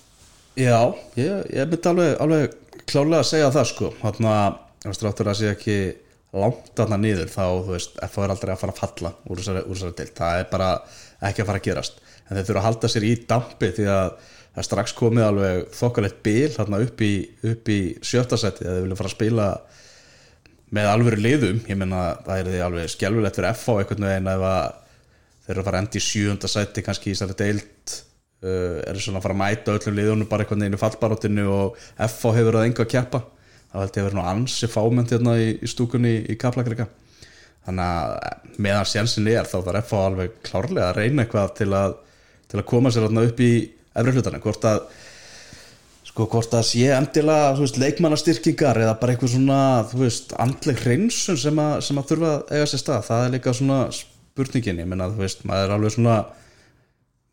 [0.60, 0.80] Já,
[1.20, 2.56] ég, ég myndi alveg, alveg
[2.90, 3.92] klálega að segja það sko.
[4.02, 4.38] Þarna,
[4.84, 5.78] ef stráttur að sé ekki
[6.32, 9.96] langt aðna niður þá, þú veist, FH er aldrei að fara að falla úr þessari,
[9.98, 10.70] deild, það er bara
[11.28, 14.06] ekki að fara að gerast, en þeir þurfa að halda sér í dampi því að
[14.52, 17.12] það er strax komið alveg þokkalegt bil þarna upp í,
[17.52, 19.50] upp í sjötta seti að þeir vilja fara að spila
[20.72, 24.46] með alvöru liðum, ég menna það er því alveg skjálfilegt fyrir FH einhvern veginn að
[24.48, 27.96] þeir eru að fara endi í sjúunda seti kannski í þessari deild
[28.46, 31.78] uh, eru svona að fara að mæta öllum liðunum bara einhvern veginn í fallbaróttinu og
[31.98, 33.24] FH hefur það enga að keppa.
[33.72, 36.90] Þá held ég að vera ansi fámynd hérna í, í stúkunni í Kaplakrika
[37.66, 41.96] þannig að meðan sjansin er þá þarf FH alveg klárlega að reyna eitthvað til að,
[42.50, 43.52] til að koma sér hérna upp í
[43.92, 44.84] efri hlutana, hvort að
[46.12, 49.60] sko hvort að sé endilega veist, leikmannastyrkingar eða bara eitthvað svona
[49.92, 53.34] þú veist, andleg hreinsun sem að, sem að þurfa að eiga sér stað, það er
[53.36, 56.18] líka svona spurningin, ég menna þú veist, maður er alveg svona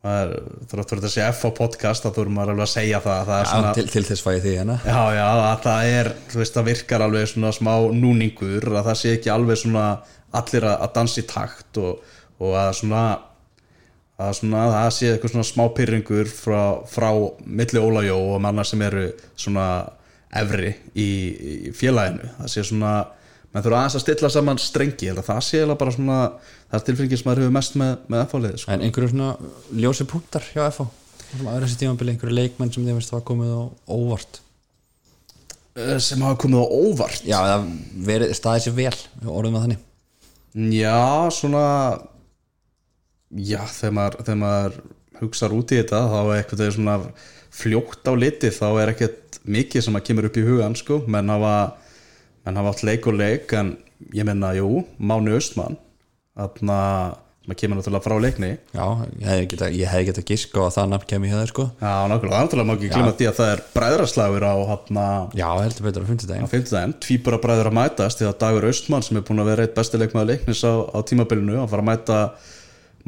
[0.07, 0.35] maður
[0.71, 3.49] þurfa að segja F á podcast þá þurfum maður alveg að segja það, það er
[3.53, 4.77] svona, Já, til, til þess fæði því hérna.
[4.85, 9.15] Já, já, að það er veist, það virkar alveg svona smá núningur að það sé
[9.17, 9.87] ekki alveg svona
[10.39, 13.03] allir að, í takt og, og að svona
[14.19, 17.09] að svona, það sé eitthvað svona smá pyrringur frá, frá
[17.47, 19.05] milli Ólajó og manna sem eru
[19.39, 19.67] svona
[20.39, 22.27] efri í, í félaginu.
[22.41, 22.95] Það sé svona,
[23.59, 26.19] menn þurfa aðeins að stilla saman strengi, það sé bara svona
[26.69, 28.75] það er tilfengið sem maður hefur mest með, með F-fáliði sko.
[28.75, 29.31] En einhverju svona
[29.83, 30.87] ljósi punktar hjá FH
[31.39, 34.39] aðra þessi tímabili, einhverju leikmenn sem þið veist var komið á óvart?
[35.79, 37.27] Eh, sem hafa komið á óvart?
[37.29, 37.67] Já, það
[38.09, 38.95] verið staðið sér vel
[39.29, 39.83] orðum að þannig.
[40.79, 41.03] Já,
[41.37, 41.67] svona
[43.29, 44.79] Já, þegar maður, þegar maður
[45.19, 46.95] hugsar út í þetta þá er eitthvað svona
[47.59, 51.33] fljótt á liti þá er ekkert mikið sem að kemur upp í hugan sko, menn
[51.33, 51.53] hafa
[52.49, 53.77] menn hafa átt leik og leik en
[54.15, 55.77] ég menna, jú, Máni Östmann
[56.39, 56.79] þarna,
[57.43, 58.51] sem að kemur náttúrulega frá leikni.
[58.77, 58.85] Já,
[59.19, 59.69] ég hefði geta,
[60.09, 61.65] geta giska á að það nafn kemur í höður sko.
[61.81, 65.89] Já, nákvæmlega, náttúrulega má ekki glima því að það er bræðraslagur á hana Já, heldur
[65.89, 66.11] betur á
[66.47, 69.51] á 50 daginn tvíbara bræður að mætast því að Dagur Austmann sem er búin að
[69.51, 72.21] vera eitt besti leikmaður leiknis á, á tímabilinu að fara að mæta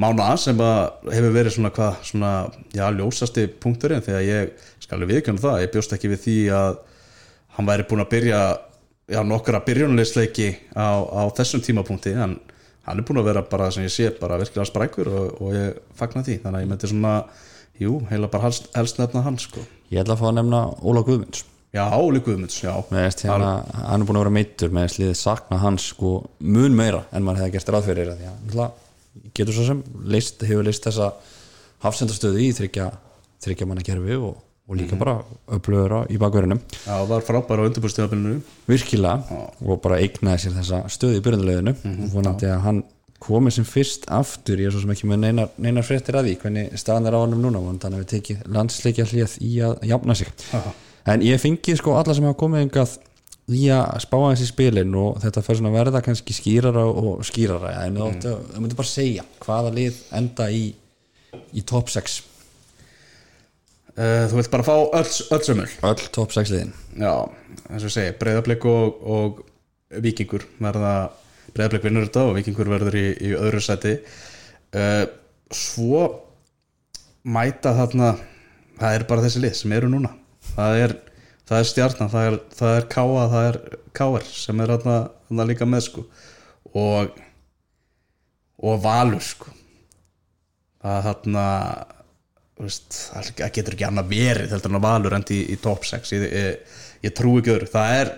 [0.00, 2.28] Mána sem að hefur verið svona hvað, svona,
[2.72, 6.22] já, ljósasti punkturinn því að ég skal alveg viðkjöna það, ég bjóst ekki við
[9.10, 12.38] já, nokkra byrjunleisleiki á, á þessum tímapunkti en
[12.86, 15.80] hann er búin að vera bara sem ég sé bara virkilega sprækur og, og ég
[15.98, 17.14] fagna því, þannig að ég myndi svona
[17.80, 19.62] jú, heila bara helst, helst nefna hann sko.
[19.90, 21.44] Ég ætla að fá að nefna Óla Guðmunds.
[21.74, 22.72] Já, Óli Guðmunds, já.
[22.90, 23.50] Veist hérna,
[23.86, 27.44] hann er búin að vera meittur með sliðið sakna hans sko mun meira en maður
[27.44, 28.64] hefði gert ráð fyrir því að
[29.34, 31.12] getur svo sem list, hefur list þessa
[31.84, 34.34] hafsendastöðu í þryggja manna kerfi og,
[34.70, 35.16] og líka bara
[35.50, 36.60] upplöður í bakverðinum.
[36.84, 38.36] Já, var frábær á undirbúrstíðabilinu
[38.70, 39.42] virkilega.
[39.66, 42.80] Og bara eignaði sér þessa stöðu í byrjunduleginu og vonandi að hann
[43.20, 44.62] komið sem fyrst aftur.
[44.62, 47.22] Ég er svo sem ekki með neinar, neinar fréttir að því hvernig staðan er á
[47.24, 47.62] honum núna.
[47.64, 50.32] Vonandi hann hefur tekið landsleikja hlið í að jafna sig.
[50.56, 50.74] Aha.
[51.10, 52.98] en ég fengi sko alla sem hafa komið engað
[53.50, 57.24] í að spá aðeins í spilin og þetta fer svona að verða kannski skýrara og
[57.26, 57.72] skýrara.
[57.88, 58.20] En þú mm.
[58.22, 60.68] þú myndir bara segja hvaða lið enda í,
[61.58, 62.29] í top 6 uh,
[64.00, 65.68] Þú vilt bara fá öll, öll sömul.
[65.84, 66.70] Öll top 6 liðin.
[66.96, 67.12] Já,
[67.68, 69.42] eins og segi, breyðablik og, og
[70.00, 70.94] vikingur verða
[71.52, 75.04] breyðablik vinnur þetta og vikingur verður í, í öðru seti uh,
[75.50, 76.04] Svo
[77.26, 78.12] mæta þarna
[78.78, 80.12] það er bara þessi lið sem eru núna.
[80.54, 80.94] Það er,
[81.50, 83.58] það er stjarnan það er, það er káa, það er
[84.00, 86.06] káar sem er þarna, þarna líka með sko.
[86.78, 87.18] Og
[88.60, 89.52] og valur sko.
[90.80, 91.44] Það er þarna
[92.60, 96.26] það getur ekki annað verið heldur en að valur endi í, í top 6 ég,
[96.28, 97.70] ég, ég trú ekki öðru.
[97.72, 98.12] Það er,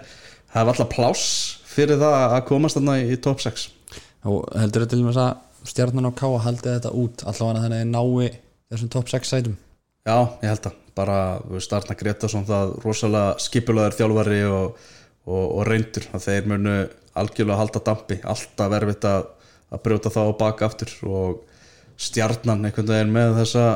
[0.53, 1.27] það er alltaf pláss
[1.73, 3.69] fyrir það að komast þarna í, í top 6
[4.29, 7.77] og heldur þetta til og með að stjarnan og káa haldi þetta út allavega þannig
[7.77, 8.41] að þeir nái
[8.73, 9.59] þessum top 6 sætum?
[10.03, 14.83] Já, ég held að bara, þú veist, Arna Gretarsson það rosalega skipulaður þjálfari og,
[15.29, 16.75] og, og reyndur að þeir munu
[17.19, 18.19] algjörlega halda dampi.
[18.29, 19.29] Alltaf verfitt að,
[19.73, 21.41] að brjóta það á baka aftur og
[22.03, 23.67] stjarnan einhvern veginn með þessa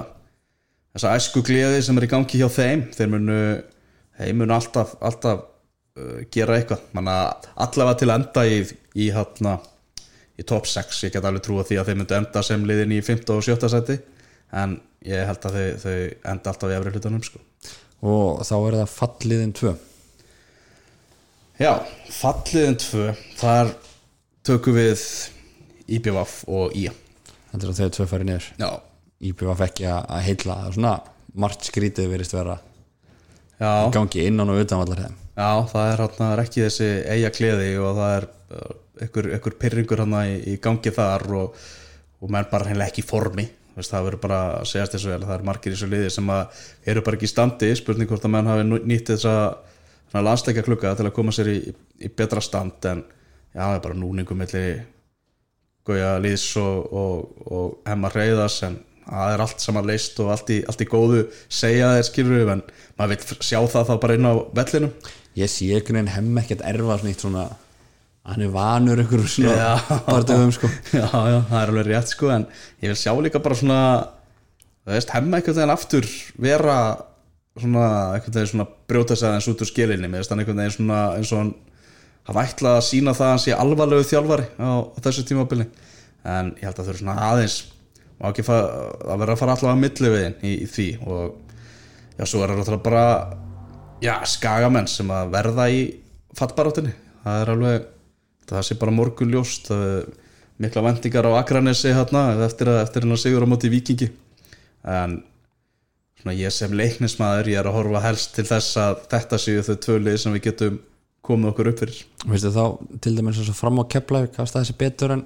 [0.96, 3.38] þessa æsku gleði sem er í gangi hjá þeim þeir munu,
[4.16, 5.44] þeir munu alltaf, alltaf
[6.00, 7.16] uh, gera eitthvað manna
[7.54, 8.60] allavega til að enda í,
[8.96, 9.58] í hérna
[10.36, 13.02] í top 6, ég get alveg trúa því að þeir myndu enda sem liðin í
[13.04, 13.24] 5.
[13.32, 13.70] og 7.
[13.72, 13.98] seti
[14.56, 15.98] en ég held að þau, þau
[16.32, 17.40] enda alltaf í efri hlutunum sko.
[18.06, 19.74] og þá er það falliðin 2
[21.56, 21.72] Já,
[22.12, 23.06] falliðin 2
[23.40, 23.72] þar
[24.46, 25.04] tökum við
[25.96, 26.92] IBVF og IA
[27.52, 28.70] heldur að þeir tvö færi niður Já,
[29.24, 30.94] IBVF ekki að að heilla svona
[31.36, 32.56] margt skrítið verist vera
[33.60, 35.20] já, gangi innan og utan allar þeim.
[35.36, 38.74] Já það er hérna ekki þessi eiga kleði og það er uh,
[39.04, 41.62] einhver, einhver pyrringur hérna í, í gangi þar og,
[42.20, 43.46] og menn bara hennilega ekki í formi.
[43.76, 46.30] Veist, það verður bara að segjast þessu vel það er margir í þessu liði sem
[46.32, 47.72] að eru bara ekki í standi.
[47.76, 49.34] Spurning hvort að menn hafi nýtt þessa
[50.24, 51.58] landsleika klukka til að koma sér í,
[52.00, 53.02] í betra stand en
[53.52, 54.66] já, það er bara núningum milli
[55.86, 60.50] Gauja Lýs og, og, og Hemma Reyðas en það er allt saman leist og allt
[60.50, 62.64] í, allt í góðu segja þeir skilur en
[62.98, 64.92] maður vil sjá það þá bara inn á vellinum.
[65.36, 67.46] Ég sé einhvern veginn hemm ekkert erfa svona eitt svona
[68.26, 69.98] hann er vanur einhverjum svona Já.
[70.08, 70.70] bardöfum sko.
[70.98, 72.46] Já, já, það er alveg rétt sko en
[72.82, 73.80] ég vil sjá líka bara svona
[74.86, 76.08] þú veist, hemma einhvern veginn aftur
[76.42, 76.78] vera
[77.60, 77.84] svona
[78.16, 81.32] einhvern veginn svona brjóta sig aðeins út úr skilinni með þannig einhvern veginn svona eins
[81.32, 81.54] og hann
[82.26, 85.68] hafa ætlað að sína það að hann sé alvarlegu þjálfari á, á þessu tímabili.
[86.26, 87.56] En ég held að þau eru svona aðeins
[88.20, 88.62] má ekki fa-
[89.06, 91.34] að vera að fara allavega að milli við í, í því og
[92.16, 93.04] já, svo er það bara
[94.04, 95.82] já, skagamenn sem að verða í
[96.36, 97.88] fattbarátinni það er alveg
[98.46, 99.70] það sé bara morgun ljóst
[100.62, 104.08] mikla vendingar á Akranesi hérna eftir, að, hennar sigur á móti vikingi
[104.86, 105.18] en
[106.20, 109.74] svona ég sem leiknismæður ég er að horfa helst til þess að þetta séu þau
[109.84, 110.78] tvölið sem við getum
[111.26, 111.98] komið okkur upp fyrir.
[112.30, 112.64] Veistu þá
[113.02, 115.24] til dæmis fram á Keflavík að staði sér betur en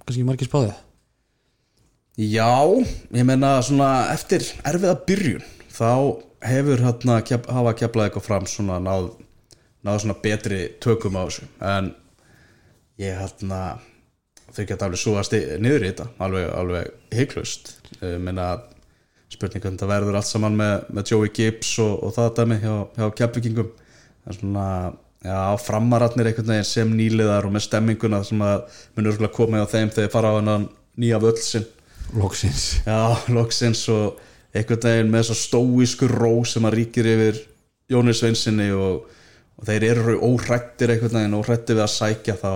[0.00, 0.72] kannski margir spáði
[2.14, 2.46] Já,
[3.10, 5.42] ég meina svona eftir erfiða byrjun
[5.74, 5.88] þá
[6.46, 9.08] hefur hérna hafa keflað eitthvað fram svona náð,
[9.82, 11.48] náð svona betri tökum á þessu.
[11.58, 11.88] En
[13.02, 13.62] ég hérna
[14.54, 18.52] þau geta alveg súast í- niður í þetta alveg, alveg hygglust ég meina
[19.34, 23.08] spurningum þetta verður allt saman með, með Joey Gibbs og, og það dæmi hjá, hjá
[23.18, 23.72] keflvíkingum.
[24.24, 24.68] En svona
[25.24, 29.90] já, framararnir einhvern veginn sem nýliðar og með stemminguna sem að munur koma á þeim
[29.90, 31.66] þegar fara á hennan nýja völlsinn
[32.12, 32.66] loksins.
[32.86, 34.20] Já, loksins og
[34.54, 37.42] einhvern veginn með svo stóísku ró sem að ríkir yfir
[37.90, 39.04] Jóni Sveinsinni og,
[39.58, 42.52] og þeir eru óhrættir einhvern veginn óhrættir við að sækja þá,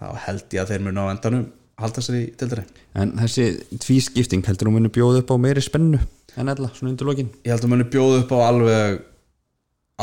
[0.00, 1.46] þá held ég að þeir munu á endanum
[1.78, 2.64] halda sér í dildri
[2.98, 6.00] en þessi tvískipting heldur hún muni bjóða upp á meiri spennu
[6.38, 7.30] en ella svona undir lokin?
[7.46, 8.98] Ég held að munu bjóða upp á alveg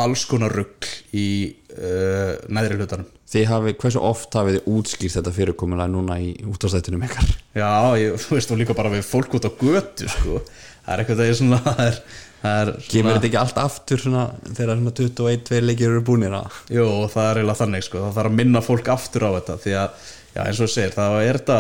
[0.06, 1.28] alls konar rugg í
[1.76, 7.06] uh, neðri hlutanum þið hafi, hversu oft hafið þið útskýrt þetta fyrirkomulega núna í útastættunum
[7.08, 10.42] ykkar Já, ég, þú veist, og líka bara við fólk út á götu sko.
[10.86, 12.02] það er eitthvað það er svona það er,
[12.44, 16.60] það er kemur þetta ekki allt aftur svona þegar svona 21-2 leikir eru búinir að
[16.76, 18.04] Jú, það er eiginlega þannig sko.
[18.06, 20.96] það þarf að minna fólk aftur á þetta því að, já, eins og þú segir,
[21.00, 21.60] það er þetta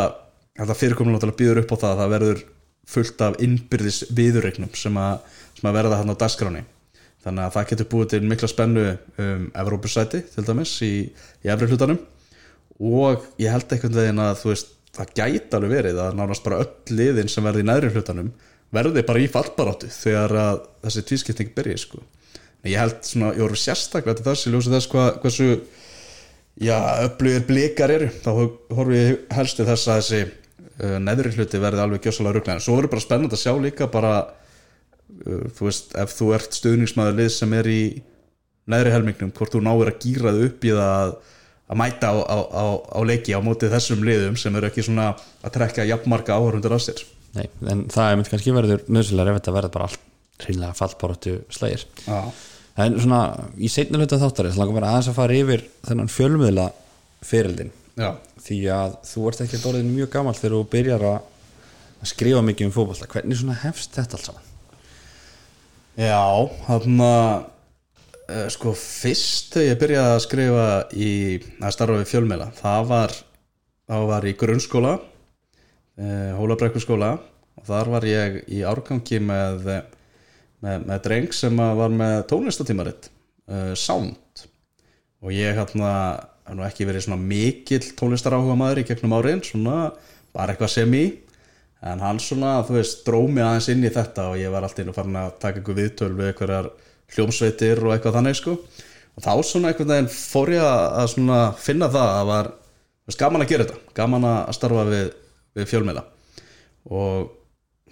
[0.56, 2.46] þetta fyrirkomulega býður upp á það að það verður
[2.86, 5.20] fullt af innbyrðis viðurreiknum sem að,
[5.58, 6.62] sem að verða hann á dagskráni
[7.26, 8.86] þannig að það getur búið til mikla spennu
[9.26, 10.94] um Evrópusæti til dæmis í,
[11.42, 12.02] í efri hlutanum.
[12.86, 16.98] Og ég held einhvern veginn að veist, það gæti alveg verið að nánast bara öll
[16.98, 18.30] liðin sem verði í neðri hlutanum
[18.76, 22.02] verði bara í fallbaráttu þegar þessi tvískipting byrji sko.
[22.66, 25.50] Ég held svona, ég voru sérstaklega til þess, ég ljósi þess hvað, hversu
[26.66, 28.10] já, öflugir blikar eru.
[28.24, 32.58] Þá horfum ég helst til þess að þessi uh, neðri hluti verði alveg gjössalega rugglega
[32.58, 34.16] en svo verður bara spennandi að sjá líka bara
[35.56, 37.82] þú veist, ef þú ert stöðningsmaður lið sem er í
[38.72, 41.14] neðri helmingnum, hvort þú náir að gýra þau upp í það að,
[41.70, 42.66] að mæta á, á, á,
[42.98, 46.84] á leiki á móti þessum liðum sem eru ekki svona að trekka jafnmarka áhörundur af
[46.86, 47.06] sér.
[47.36, 50.12] Nei, en það er mynd kannski verður nöðsynlega ef þetta verður bara allt
[50.46, 51.86] hreinlega fallbaróttu slegir.
[52.08, 52.20] Já,
[52.86, 53.22] en svona
[53.56, 56.66] í seinni hluta þáttarins langar mér aðeins að fara yfir þennan fjölmiðla
[57.26, 58.10] fyririldin já,
[58.44, 61.22] því að þú ert ekki orðin mjög gammal þegar þú byrjar að
[62.06, 63.08] að skrifa mikið um fótbolta.
[63.10, 64.52] Hvernig svona hefst þetta allt saman?
[65.96, 66.24] Já
[66.66, 71.12] þarna uh, sko fyrst þegar ég byrjaði að skrifa í
[71.62, 73.16] að starfa við fjölmiðla það var,
[73.92, 77.12] það var í grunnskóla uh, Hólabrekkurskóla
[77.56, 79.70] og þar var ég í árgangi með,
[80.64, 83.10] með, með dreng sem að var með tónlistatímaritt
[83.48, 84.44] uh, Sound.
[85.24, 85.92] Og ég hérna
[86.46, 89.94] hef ekki verið svona mikill tónlistaráhuga maður í gegnum árin svona
[90.36, 91.06] bara eitthvað sem í
[91.86, 94.82] en hann svona, þú veist, dróð mig aðeins inn í þetta og ég var alltaf
[94.82, 96.70] inn og farin að taka einhver viðtöl við einhverjar
[97.14, 98.56] hljómsveitir og eitthvað þannig sko.
[99.16, 102.50] Og þá svona einhvern veginn fór ég að svona finna það að var
[103.06, 105.14] veist, gaman að gera þetta, gaman að starfa við,
[105.56, 106.04] við fjölmiðla.
[106.96, 107.32] Og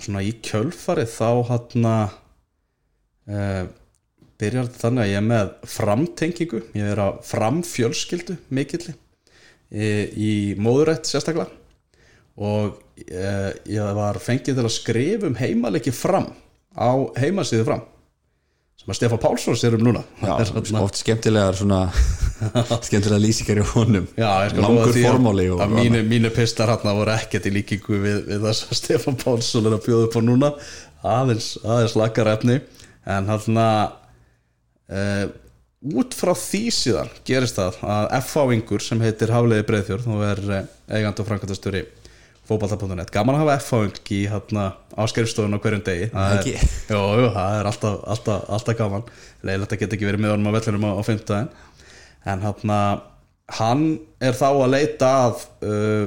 [0.01, 2.17] svona í kjölfarið þá hann að
[3.29, 3.63] uh,
[4.41, 8.95] byrjar þetta þannig að ég er með framtengingu, ég er að framfjölskyldu mikilli
[9.69, 11.53] í, í móðurætt sérstaklega.
[12.41, 16.29] Og uh, ég var fengið til að skrifa um heimalegi fram
[16.73, 16.89] á
[17.19, 17.83] heimasíðu fram
[18.83, 20.01] sem að Stefán Pálsson sér um núna.
[20.19, 20.33] Já,
[20.81, 21.85] oft skemmtilegar svona
[22.87, 24.07] skemmtilega lýsingar í honum.
[24.17, 28.01] Já, ég langur að- formáli og að mínu, mínu pistar hann voru ekkert í líkingu
[28.01, 30.51] við, við þess að Stefán Pálsson er að bjóða upp á núna.
[31.13, 32.59] Aðeins, aðeins lakar efni
[33.13, 35.25] en hann uh,
[35.93, 40.43] út frá því síðan gerist það að F-fáingur sem heitir Hafleiði Breiðfjörð og er
[40.91, 41.83] eigand og frangatastjóri
[42.49, 44.65] fótbolta.net gaman að hafa F-fáing í hérna,
[44.99, 46.09] áskrifstofun á hverjum degi.
[46.11, 46.71] Það er, Ekki?
[46.91, 49.05] jú, jú, það er alltaf, alltaf, alltaf gaman.
[49.47, 51.53] Leiðilegt að geta ekki verið með honum á vellinum á, á fimmtudaginn.
[52.33, 52.79] En hérna
[53.59, 53.85] hann
[54.23, 56.03] er þá að leita að uh,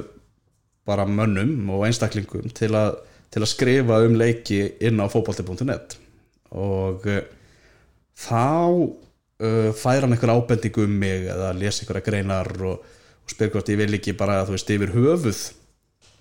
[0.87, 3.01] bara mönnum og einstaklingum til að,
[3.33, 5.97] til að skrifa um leiki inn á fótbolti.net
[6.57, 7.21] og uh,
[8.17, 12.81] þá uh, fær hann einhver ábending um mig eða lesa einhverja greinar og,
[13.25, 15.41] og spyr hvort ég vil ekki bara þú veist yfir höfuð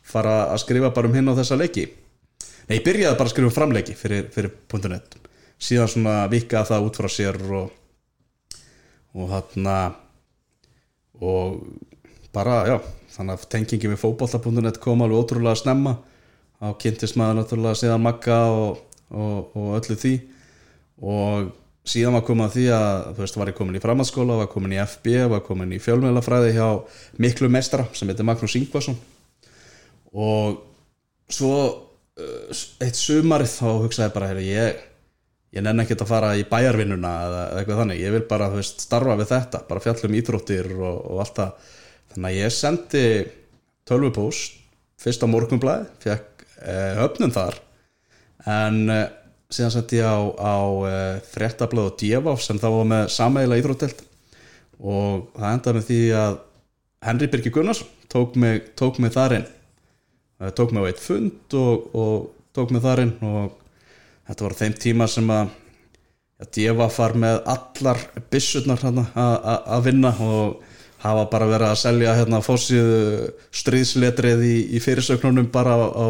[0.06, 1.86] fara að skrifa bara um hinn á þessa leiki?
[2.66, 4.54] Nei, ég byrjaði bara að skrifa um framleiki fyrir, fyrir
[4.90, 5.18] .net.
[5.56, 7.74] Síðan svona vikaði það út frá sér og
[9.16, 9.68] og hann
[11.16, 11.62] og
[12.32, 12.76] bara, já
[13.16, 15.96] þannig að tengingi við fótbolta.net kom alveg ótrúlega snemma.
[16.60, 20.12] Á kynntist maður náttúrulega síðan Magga og, og, og öllu því.
[21.00, 21.48] Og
[21.88, 24.80] síðan var komað því að þú veist, var ég komin í framhaldsskóla var komin í
[24.84, 26.68] FB, var komin í fjölmjölafræði hjá
[27.22, 28.98] miklu mestara sem heitir Magnús Ingvarsson
[30.12, 30.60] og
[31.32, 34.84] svo uh, eitt sumarið þá hugsaði bara heyri, ég,
[35.56, 38.86] ég nenni ekkert að fara í bæjarvinnuna eða, eða eitthvað þannig, ég vil bara veist,
[38.86, 41.74] starfa við þetta, bara fjalla um íþróttir og, og allt það,
[42.14, 43.04] þannig að ég sendi
[43.86, 44.62] tölvupóst
[45.00, 47.58] fyrst á morgunblæði, fekk eh, höfnum þar.
[48.48, 49.04] En eh,
[49.52, 50.56] síðan sendi ég á, á
[50.88, 54.02] eh, fréttablað og djefaf sem þá var með samæðilega íþróttelt
[54.76, 56.38] og það endaði með því að
[57.06, 59.46] Henry Birgir Gunnarsson tók mig, tók mig þar inn
[60.40, 63.54] Eh, tók mig á eitt fund og, og tók mig þar inn og
[64.28, 65.48] þetta var þeim tíma sem að
[66.44, 70.58] að djefa far með allar byssurnar hérna að- að að vinna og
[71.00, 76.06] hafa bara verið að selja hérna fórsíðu stríðsletrið í, í fyrirsögnunum bara á, á,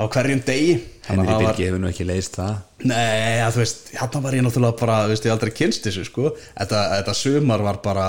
[0.00, 0.74] á hverjum degi.
[1.06, 2.56] Að það var- Birgi hefur nú ekki leist það.
[2.90, 6.04] Nei, ja, þú veist, hérna var ég náttúrulega bara, þú veist, ég aldrei kynst þessu,
[6.10, 6.34] sko.
[6.58, 8.08] Þetta, þetta sumar var bara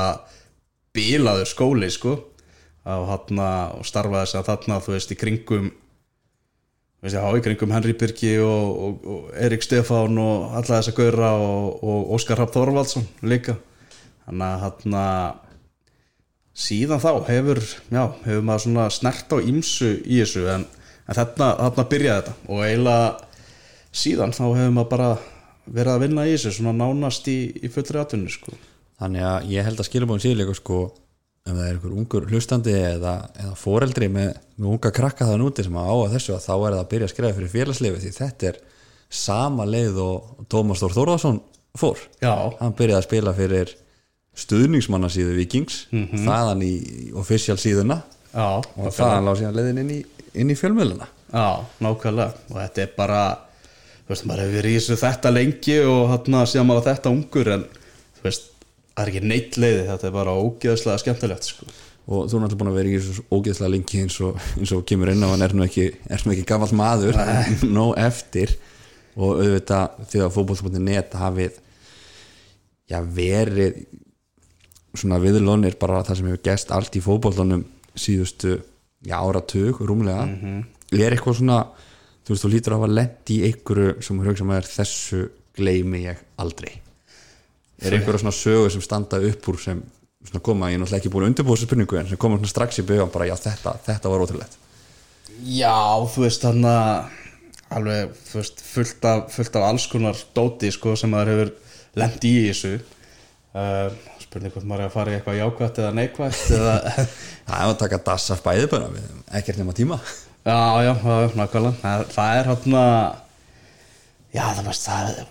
[0.96, 2.18] bílaður skóli, sko
[2.86, 5.72] hérna, og starfaði þess að þarna, þú veist, í kringum
[7.02, 11.32] veist, já, í kringum Henry Birgi og, og, og Erik Stefán og alla þessa gaura
[11.42, 13.58] og, og Óskar Rapp Þorvaldsson líka
[14.26, 15.06] þannig að hérna
[16.62, 20.66] síðan þá hefur, já, hefur maður svona snert á ímsu í þessu en,
[21.08, 23.30] en þarna, þarna byrjaði þetta og eiginlega
[24.02, 25.12] síðan þá hefur maður bara
[25.72, 28.54] verið að vinna í þessu svona nánast í, í fullri atvinnu sko.
[29.02, 30.82] Þannig að ég held að skilabóðin síðleika sko
[31.42, 35.66] ef það er einhver ungur hlustandi eða, eða foreldri með, með unga krakka það núti
[35.66, 38.12] sem á að þessu að þá er það að byrja að skrifa fyrir félagslifi því
[38.18, 38.60] þetta er
[39.12, 41.40] sama leið og Tómas Þór Þórðarsson
[41.78, 42.04] fór.
[42.24, 43.74] Já, hann byrjaði að spila fyrir
[44.42, 45.82] stuðningsmannasíðu Vikings
[46.24, 46.76] þaðan í
[47.20, 48.02] official síðuna.
[48.32, 50.00] Já, og þaðan lág síðan leiðin inn í,
[50.40, 52.34] inn í fjölmjöluna já, nákvæmlega.
[52.52, 53.22] Og þetta er bara,
[54.06, 57.52] þú veist, maður hefur verið í þessu þetta lengi og hérna síðan maður þetta ungur
[57.56, 57.68] en
[58.20, 58.51] þú veist,
[58.92, 61.68] það er ekki neitt leiði, þetta er bara ógeðslega skemmtilegt sko.
[62.12, 64.84] og þú er náttúrulega búin að vera í þessu ógeðslega lengi eins og, eins og
[64.90, 67.20] kemur inn á hann er nú ekki, ekki gamall maður.
[67.78, 68.56] Nóg eftir.
[69.20, 71.60] Og auðvitað því að fótboll.net hafið
[72.92, 73.82] já verið
[74.96, 77.66] svona viðlónir bara það sem hefur gæst allt í fótbollunum
[77.96, 78.58] síðustu
[79.04, 80.28] já, áratug rúmlega.
[80.92, 81.64] Er eitthvað svona
[82.26, 85.26] þú veist þú lítur að hafa lent í einhverju sem þú hugsa maður þessu
[85.58, 86.80] gleymi ég aldrei
[87.82, 89.82] er einhverja svona sögur sem standa upp úr sem
[90.28, 92.52] svona koma, ég er náttúrulega ekki búin að undirbúa þessu spurningu en sem koma svona
[92.52, 94.58] strax í byggja bara já þetta, þetta var ótrúlegt.
[95.48, 95.78] Já,
[96.14, 97.18] þú veist hann að
[97.72, 101.54] alveg veist, fullt, af, fullt af alls konar dóti sko, sem maður hefur
[102.02, 102.76] lent í þessu.
[103.52, 103.90] Uh,
[104.22, 106.76] spurning hvort maður er að fara í eitthvað jákvætt eða neikvætt eða,
[107.50, 108.92] það er að taka dass af bæði bara
[109.40, 110.00] ekkert nema tíma.
[110.46, 110.94] Já, já,
[111.38, 111.74] nákvæmlega.
[111.82, 112.96] Það, það er hann að
[114.32, 115.28] já, það veist, það er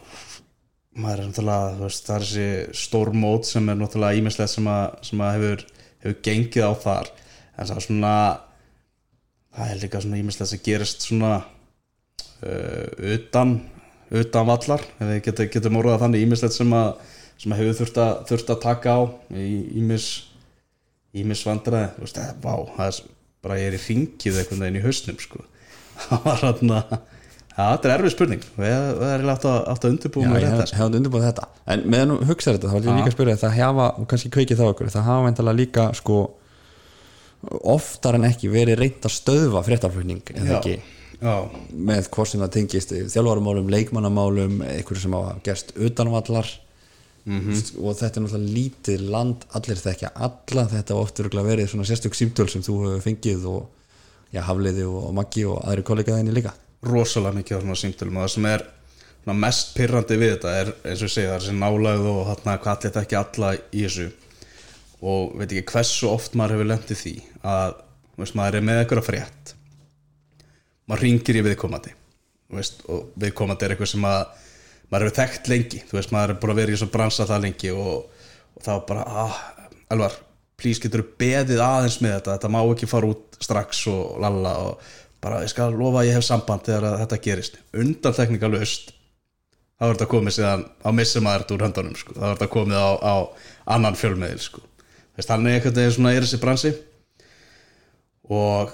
[0.99, 4.71] maður er náttúrulega, þú veist, það er þessi stór mót sem er náttúrulega ímislegt sem
[5.07, 5.67] sem að hefur,
[6.05, 7.11] hefur gengið á þar.
[7.57, 8.15] En það er svona
[9.57, 13.61] það er líka svona ímislegt sem gerist svona uh, utan
[14.11, 16.91] utan vallar, ef við getum, getum orðað þannig ímislegt sem að
[17.41, 20.09] sem að hefur þurft að, þurft að taka á ímis
[21.17, 22.99] ímis vandræði, þú veist, það, vá, það er
[23.41, 25.45] bara ég er í ringið einhvern veginn í hausnum sko,
[26.05, 26.93] það var hann að
[27.51, 28.45] Já, þetta er erfið spurning.
[28.57, 28.75] Við
[29.11, 30.77] erum átt að, átt að undirbúa Já, með ég þetta.
[30.79, 31.49] hef, undirbúið þetta.
[31.75, 34.61] En meðan þú hugsaður þetta, þá vil ég líka spyrja það hafa, og kannski kveikið
[34.61, 36.21] það okkur, það hafa veintalega líka sko
[37.75, 40.79] oftar en ekki verið reynd að stöðva fréttaflutning en ekki?
[41.21, 41.35] Já,
[41.77, 46.49] með hvort sem það tengist þjálfarumálum, leikmannamálum einhverju sem hafa gerst utanvallar
[47.31, 51.89] og þetta er náttúrulega lítið land, allir þekkja alla þetta hafa oft örugglega verið svona
[51.89, 53.69] sérstök símtöl sem þú hefur fengið og
[54.33, 56.55] já, Hafliði og Maggi og aðri kollega þinni líka
[56.87, 58.65] rosalega mikið á svona símtölum og það sem er
[59.21, 62.21] svona mest pyrrandi við þetta er eins og ég segi það er þessi nálægð og
[62.31, 64.09] þarna hvað allir þetta ekki alla í þessu.
[65.01, 67.15] Og veit ekki hversu oft maður hefur lendið því
[67.51, 67.75] að
[68.21, 69.55] veist, maður er með eitthvað frétt.
[70.89, 71.95] Maður ringir í viðkomandi
[72.51, 74.23] veist, og viðkomandi er eitthvað sem að
[74.91, 75.83] maður hefur þekkt lengi.
[75.93, 78.27] Veist, maður er að vera í svona bransa það lengi og,
[78.57, 79.39] og þá bara, ah,
[79.91, 80.17] Elvar
[80.61, 82.35] please getur beðið aðeins með þetta?
[82.37, 84.91] Þetta má ekki fara út strax og lalla og
[85.21, 88.93] bara, ég skal lofa að ég hef samband þegar þetta gerist, undan teknikalust
[89.81, 90.91] þá er þetta komið síðan á
[91.45, 92.17] þetta úr höndunum sko.
[92.17, 93.15] þá er þetta komið á, á
[93.77, 94.65] annan fjölmiðil sko.
[95.17, 96.73] Veist, hann er svona er þessi bransi
[98.31, 98.73] og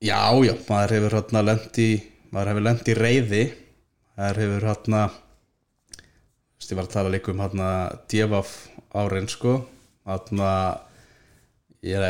[0.00, 1.88] já, já, maður hefur hérna lent í
[2.30, 3.42] maður hefur lent í reyði
[4.18, 5.00] maður hefur hérna
[6.68, 7.68] ég var að tala líka um hérna
[8.12, 8.52] djefaf
[8.92, 9.54] árin sko
[10.08, 10.50] hérna
[11.86, 12.04] ég,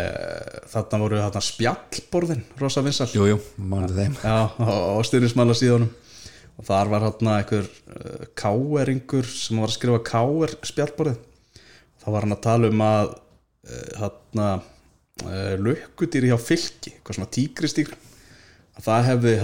[0.72, 4.16] þarna voru hérna spjallborðin rosa vinsall Jú, jú, mannum þeim.
[4.22, 5.90] Já, á styrnismanna síðanum
[6.58, 11.20] og þar var hérna einhver uh, káeringur sem var að skrifa káer spjallborðið.
[12.02, 17.34] Þá var hann að tala um að uh, hérna uh, lukkudýri hjá fylki eitthvað svona
[17.36, 17.92] tígristýr
[18.78, 19.36] að það hefði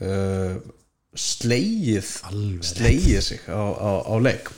[0.00, 0.54] uh,
[1.18, 4.50] slegið Alveg slegið sig á, á, á leik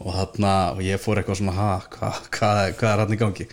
[0.00, 3.46] og hérna og ég fór eitthvað svona hvað hva, hva er hann í gangi?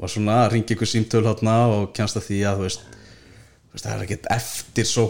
[0.00, 3.86] Og svona ringi ykkur símtöl hérna og kjænst að því að þú veist, þú veist
[3.88, 5.06] það er ekkert eftir svo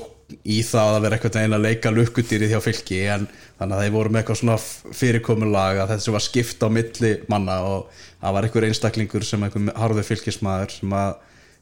[0.49, 3.27] í það að vera eitthvað einn að leika lukkudýrið hjá fylki en
[3.61, 4.57] þannig að þeir voru með eitthvað svona
[5.01, 9.73] fyrirkomulag að þessu var skipt á milli manna og það var einhver einstaklingur sem einhver
[9.79, 11.15] harður fylkismæður sem að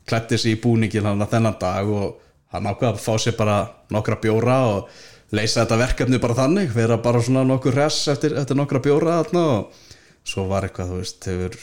[0.09, 2.21] klætti sig í búningin hann að þennan dag og
[2.55, 3.59] hann ákveða að fá sér bara
[3.95, 5.03] nokkra bjóra og
[5.37, 9.45] leysa þetta verkefni bara þannig vera bara svona nokkur res eftir, eftir nokkra bjóra þarna
[9.55, 9.85] og
[10.27, 11.59] svo var eitthvað þú veist, hefur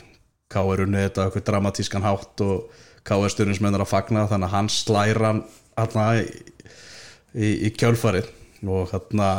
[0.47, 0.85] K.R.
[0.85, 3.31] unnið þetta eitthvað dramatískan hátt og K.R.
[3.33, 5.43] stjórnismenn er að fagna þannig að hann slæra hann
[5.77, 6.25] hérna í,
[7.35, 8.31] í, í kjölfarið
[8.67, 9.29] og hérna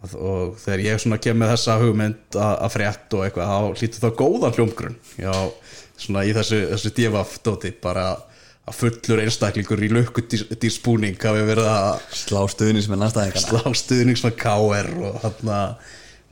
[0.00, 4.16] og, þegar ég svona kem með þessa hugmynd að, frétt og eitthvað þá hlýtur það
[4.22, 5.34] góðan hljómgrunn já,
[6.00, 8.26] svona í þessu, þessu divafdóti bara að
[8.76, 12.40] fullur einstaklingur í lukkudýrspúning hafi verið að Slá
[13.04, 15.28] næstæðingana slá stuðnings með KR og,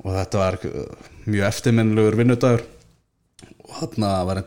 [0.03, 0.59] og þetta var
[1.29, 2.67] mjög eftirminnilegur vinnudagur.
[3.69, 4.43] Og þarna var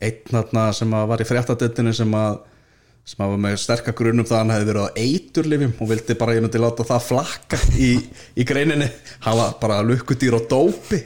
[0.00, 2.40] einn sem að var í fréttadettinu sem að
[3.10, 6.16] sem að var með sterkar grunum það að hann hefði verið á eiturlifjum og vildi
[6.20, 7.94] bara ég myndi láta það flakka í,
[8.36, 8.86] í greininni.
[9.24, 11.00] Hann var bara lukkudýr og dópi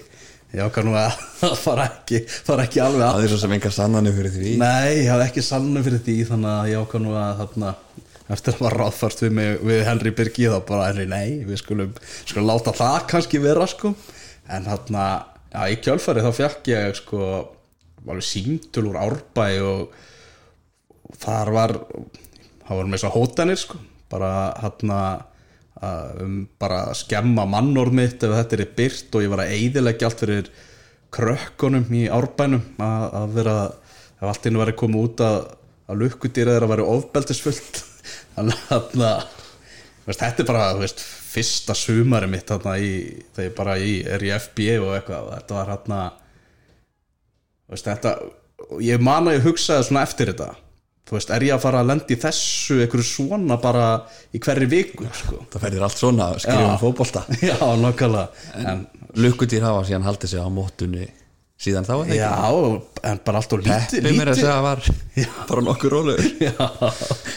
[0.54, 3.54] ég ákvað nú að það fara ekki, fara ekki alveg að Það er svo sem
[3.56, 4.54] engar sannanir fyrir því.
[4.62, 7.72] Nei, ég hafði ekki sannum fyrir því þannig að ég ákvað nú að þarna,
[8.36, 11.94] eftir að var ráðfært við, mig, við Henry Birgi þá bara, Henry, nei, við skulum,
[12.24, 13.94] skulum láta það kannski vera sko.
[14.54, 15.04] En þarna,
[15.50, 17.28] já, í kjölfæri þá fekk ég sko
[18.04, 19.94] alveg símtul úr árbæ og,
[21.08, 21.72] og þar var
[22.64, 23.80] það var með svo hótanir sko.
[24.12, 24.30] Bara
[24.60, 25.22] þarna að,
[26.24, 30.08] um bara að skemma mannorð mitt ef þetta er byrt og ég var að eyðileggja
[30.08, 30.50] allt fyrir
[31.14, 33.56] krökkunum í árbænum að, að vera
[34.18, 35.38] ef allt inn verið komið út að,
[35.90, 37.80] að lukkudýra þeirra verið ofbeldisfullt
[38.34, 39.24] þannig að
[40.08, 42.92] þetta er bara veist, fyrsta sumari mitt þarna í,
[43.34, 46.02] þegar ég bara í, er í FBA og eitthvað þetta var hérna
[47.74, 48.12] þetta,
[48.84, 50.52] ég man að ég hugsaði svona eftir þetta
[51.04, 53.88] þú veist, er ég að fara að lendi þessu einhverju svona bara
[54.32, 55.42] í hverri viku sko.
[55.52, 57.26] Það ferðir allt svona að skrifa um Já.
[57.50, 58.28] já, nokkala
[58.60, 61.10] en, Lukkudýr hafa síðan haldið sig á móttunni
[61.64, 62.30] síðan þá já,
[63.06, 64.80] en bara allt og lítið Peppi mér að segja var
[65.48, 66.66] bara nokkur rólegur já,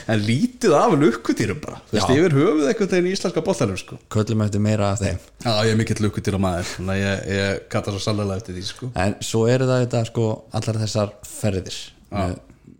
[0.09, 2.17] en lítið af lukkudýrum bara, þú veist, Já.
[2.17, 3.99] yfir höfuð einhvern veginn í íslenska boltanum sko.
[4.13, 7.63] Köllum eftir meira af þeim já, ég er mikill lukkudýra maður þannig að ég, ég
[7.75, 8.91] kalla svo sannlega eftir því sko.
[9.05, 10.27] En svo eru það þetta sko
[10.59, 11.81] allar þessar ferðir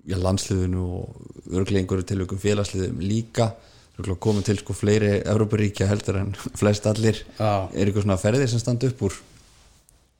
[0.08, 3.52] já, landsliðinu og örglega einhverju tilvægum félagsliðum líka.
[3.98, 7.24] Komið til sko fleiri Európaríkja heldur en flest allir.
[7.40, 7.68] Já.
[7.74, 9.20] er eitthvað svona ferðir sem standa upp úr?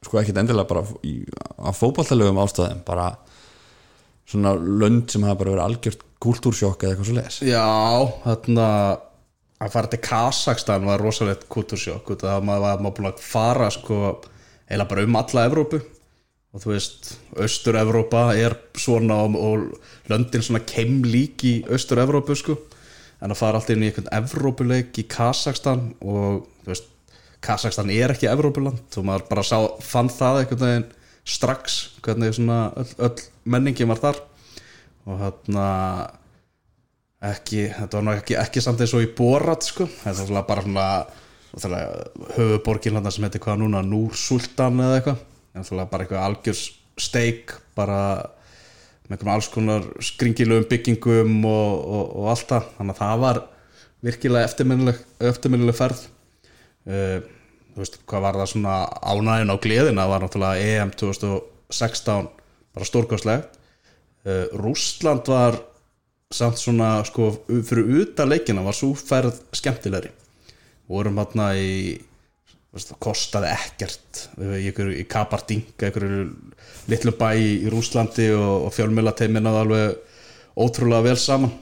[0.06, 1.20] Sko ekkit endilega bara í,
[1.62, 3.12] á fótballtalögum ástæðum bara
[4.28, 7.68] svona lönd sem hafa bara verið algjört kultúrsjokk eða eitthvað svo leis já,
[8.26, 8.70] þarna
[9.58, 13.24] að fara til Kazakstan var rosalegt kultursjokk út af að maður var maður búin að
[13.26, 14.00] fara sko,
[14.70, 15.82] eila bara um alla Evrópu
[16.58, 19.68] og þú veist, Austur-Evrópa er svona og,
[20.10, 22.56] löndin svona keimlík í Austur-Evrópu sko,
[23.22, 26.90] en að fara alltaf inn í einhvern Evrópuleik í Kazakstan og þú veist,
[27.46, 28.82] Kazakstan er ekki Evrópuland.
[28.98, 30.88] Og maður bara sá, fann það einhvern veginn
[31.28, 34.24] strax hvernig svona öll, öll menningi var þar.
[35.06, 35.70] Og hérna
[37.30, 40.66] ekki, þetta var nú ekki, ekki samt eins og í Borat sko, þetta var bara
[40.66, 40.90] svona
[41.54, 45.22] náttúrulega höfuborgin þarna sem heitir hvað núna, Núr Sultan eða eitthvað,
[45.62, 46.64] náttúrulega bara eitthvað algjörs
[46.98, 48.00] steik, bara
[49.08, 53.42] með einhverjum alls konar skringilögum byggingum og, og, og allt það, þannig að það var
[54.08, 56.02] virkilega eftirminnileg, eftirminnileg ferð.
[56.88, 57.20] Uh,
[57.74, 60.10] þú veist, hvað var það svona ánægin á gleðina?
[60.10, 62.28] Var náttúrulega EM 2016
[62.78, 63.58] bara stórkostlegt
[64.28, 65.58] uh, Rússland var
[66.34, 70.12] samt svona sko fyrir utan leikina var svo ferð skemmtilegri.
[70.92, 71.98] Vorum hérna í
[72.76, 74.24] það kostaði ekkert.
[74.38, 76.26] Í, Kabardinga einhverju
[76.92, 80.18] litlu bæ í Rúslandi og, og fjölmjöla teiminaði alveg
[80.58, 81.54] ótrúlega vel saman.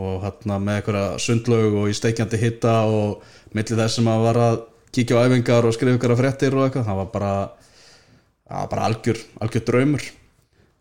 [0.00, 3.24] Og hérna með einhverja sundlaug og í steikjandi hitta og
[3.56, 4.58] milli þess sem að var að
[4.94, 7.32] kíkja á æfingar og skrifa ykkur að fréttir og eitthvað það var bara,
[8.50, 10.04] var bara algjör, algjör draumur.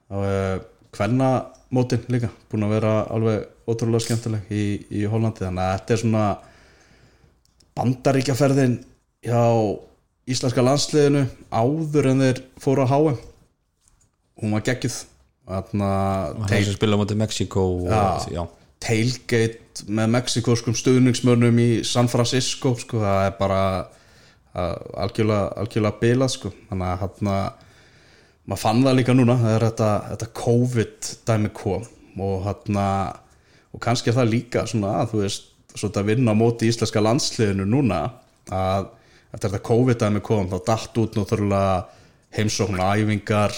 [0.10, 0.60] Og uh,
[0.98, 1.32] hvenna
[1.74, 4.64] mótin líka búin að vera alveg ótrúlega skemmtileg í,
[5.02, 5.46] í Hollandi.
[5.46, 6.24] Þannig að þetta er svona
[7.80, 8.78] bandaríkjaferðin
[9.26, 9.44] hjá
[10.30, 13.18] íslenska landsliðinu áður en þeir fóru á HM
[14.40, 14.64] hún var
[16.60, 17.66] er sem spila móti Mexiko
[18.80, 23.64] tailgate með mexikoskum stuðningsmönnum í San Francisco sko, það er bara
[24.56, 26.52] algjörlega, algjörlega bilað sko.
[26.70, 27.34] þannig að hann
[28.50, 31.90] maður fann það líka núna það er þetta, þetta COVID dæmi kom.
[32.20, 32.80] Og hann
[33.70, 37.04] og kannski er það líka svona að þú veist svona að vinna á móti íslenska
[37.04, 38.00] landsliðinu núna
[38.50, 38.90] að
[39.34, 41.74] eftir þetta COVID dæmi kom þá datt út náttúrulega
[42.38, 43.58] heimsókn og æfingar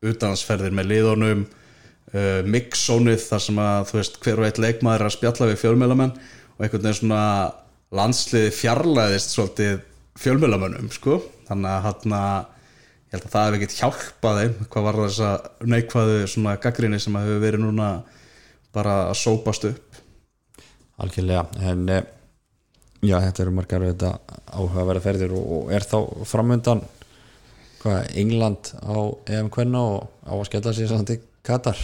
[0.00, 5.10] utansferðir með liðunum uh, mixónið þar sem að þú veist hver og eitt leikmaður er
[5.10, 7.24] að spjalla við fjölmjölamenn og einhvern veginn svona
[7.94, 9.80] landsliði fjarlæðist svolítið
[10.20, 11.18] fjölmjölamönnum sko.
[11.48, 12.14] Þannig að hann
[13.10, 17.00] ég held að það hef ekkert hjálpað þeim hvað var þess að neikvæðu svona gaggrinni
[17.02, 17.88] sem hefur verið núna
[18.74, 19.98] bara að sópast upp.
[21.02, 22.04] Algjörlega en eh,
[23.04, 23.86] já, þetta eru margar
[24.50, 25.98] áhugaverða ferðir og, og er þá
[26.28, 26.84] framöndan
[27.82, 28.98] hvað, England á
[29.36, 31.78] EM Kvenna og á að skella sér samt í Katar?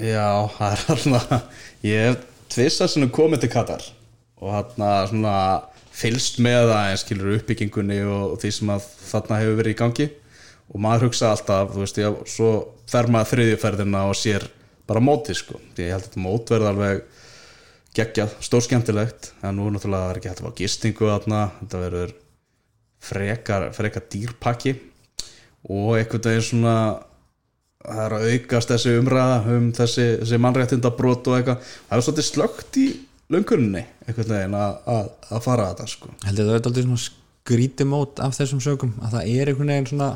[0.00, 3.86] Já, það er alltaf ég hef tvissa sem komið til Katar
[4.40, 5.36] og hann svona
[5.94, 9.78] fylst með það en skilur uppbyggingunni og, og því sem að þarna hefur verið í
[9.78, 10.06] gangi.
[10.74, 12.50] Og maður hugsa alltaf, þú veist, já, svo
[12.90, 14.46] fer maður þriðjuferðina og sér
[14.88, 17.13] bara mótið sko, ég held að þetta mót verði alveg
[17.94, 19.32] geggjað, stórskemmtilegt.
[19.44, 22.14] En nú er náttúrulega það er ekki hægt að fá gistingu þarna, þetta verður
[23.04, 24.76] frekar, frekar dýrpakki
[25.72, 26.76] og einhvern veginn svona
[27.84, 31.74] það er að aukast þessi umræða um þessi, þessi mannréttindabrót og eitthvað.
[31.88, 32.86] Það er svolítið slögt í
[33.32, 36.10] lönguninni einhvern veginn að, að, að fara að þetta sko.
[36.26, 40.10] heldur það er aldrei svona skrítimót af þessum sögum að það er einhvern veginn svona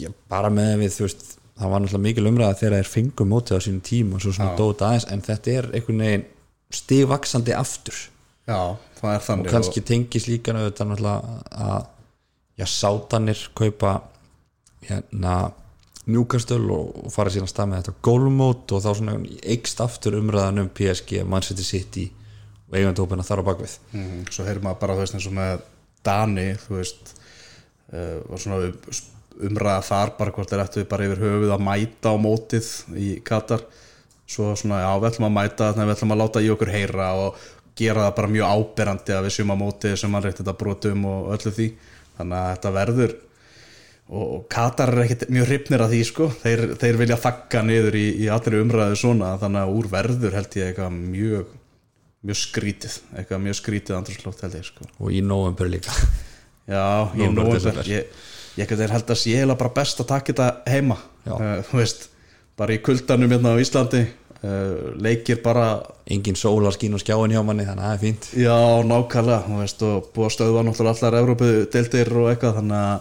[0.00, 3.56] ég, bara með við þú veist það var náttúrulega mikil umræða þegar þeir fengum mótið
[3.56, 6.26] á sínum tím og svo svona dóta aðeins en þetta er einhvern veginn
[6.74, 7.96] stigvaksandi aftur.
[8.44, 11.86] Já, það er og þannig kannski tengis líka auðvitað náttúrulega að
[12.60, 13.94] já, sátanir kaupa
[14.84, 15.36] hérna
[16.04, 19.14] Newcastle og, og fara síðan að stað með þetta gólmót og þá svona
[19.54, 22.10] eikst aftur umræðan um PSG, Manchester City
[22.68, 25.64] og eigandópina þar á bakvið mm, Svo heyrir maður bara og með
[26.04, 29.04] Dani þú veist uh, var svona um-
[29.48, 32.68] umræða þar bara hvort er eftir bara yfir höfuð að mæta á mótið
[33.00, 33.64] í Katar
[34.26, 36.72] svo svona já við ætlum að mæta þannig að við ætlum að láta í okkur
[36.72, 37.42] heyra og
[37.76, 41.06] gera það bara mjög áberandi að við séum á mótið sem mann reykt þetta brotum
[41.10, 41.68] og öllu því.
[42.14, 43.16] Þannig að þetta verður
[44.14, 46.28] og Katar er ekkert mjög hrifnir af því sko.
[46.42, 50.58] Þeir, þeir vilja þakka niður í, í allri umræðu svona þannig að úr verður held
[50.60, 51.52] ég eitthvað mjög
[52.24, 54.86] mjög skrítið, eitthvað mjög skrítið andrúrslótt held ég sko.
[55.00, 55.92] Og í november líka.
[56.74, 57.88] Já, í desember.
[57.90, 58.12] ég,
[58.56, 60.96] ég held að sé eiginlega bara best að taka þetta heima.
[61.26, 62.06] Uh, þú veist,
[62.58, 64.04] bara í kuldanum hérna á Íslandi
[64.44, 68.24] uh, leikir bara engin sólarskín og skjáin hjá manni þannig að það er fínt.
[68.38, 72.80] Já, nákvæmlega, þú veist, og búið að stöðva náttúrulega allar Evrópu deildir og eitthvað þannig
[72.80, 72.98] að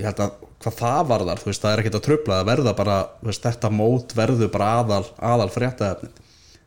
[0.00, 0.30] ég held að
[0.60, 3.68] hvað það varðar, þú veist, það er ekkert að tröfla það verða bara, veist, þetta
[3.72, 6.14] mót verður bara aðal, aðal fréttaefnið.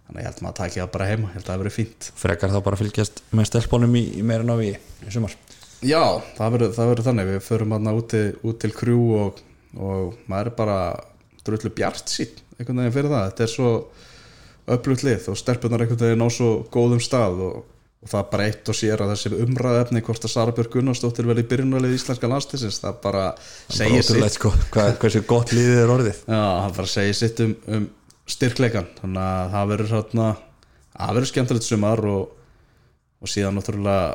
[0.03, 2.01] Þannig að ég held maður að það bara heima, ég held að það verður fínt.
[2.19, 5.33] Frekar þá bara að fylgjast með stelpunum í, í meira návi í sumar.
[5.83, 6.03] Já,
[6.35, 7.75] það verður, það verður þannig, við förum
[11.47, 13.29] drullu bjart sín, einhvern veginn fyrir það.
[13.29, 13.69] Þetta er svo
[14.73, 17.57] öflugt lið og stelpunar einhvern veginn á svo góðum stað og,
[18.03, 21.47] og það bara eitt og sér að þessi umræðefni hvort að Sara Björg Gunnarsdóttir verði
[21.51, 23.25] byrjunarlið íslenska landstisins, það bara
[23.67, 24.37] segir sitt.
[24.37, 24.53] sko.
[24.71, 26.23] Hvað, hversu gott liðið er orðið?
[26.23, 27.91] Já, það bara segir sitt um, um
[28.29, 30.27] styrkleikan þannig að það verður hérna
[30.93, 32.37] það verður skemmtilegt sumar og,
[33.19, 34.05] og síðan náttúrulega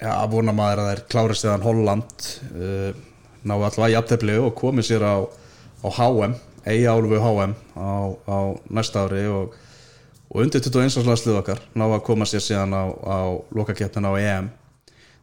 [0.00, 3.02] já, að vona maður að það er klárið síðan Holland uh,
[3.46, 6.34] náu allavega jafntefli og komið sér á, á HM
[6.66, 7.90] eigi álfu HM á,
[8.26, 8.38] á
[8.74, 9.56] næsta ári og,
[10.28, 13.18] og undir 21 árslagslið okkar ná að koma sér síðan á, á
[13.54, 14.48] lokakeppnin á EM.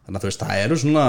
[0.06, 1.08] Þannig að þú veist, það eru svona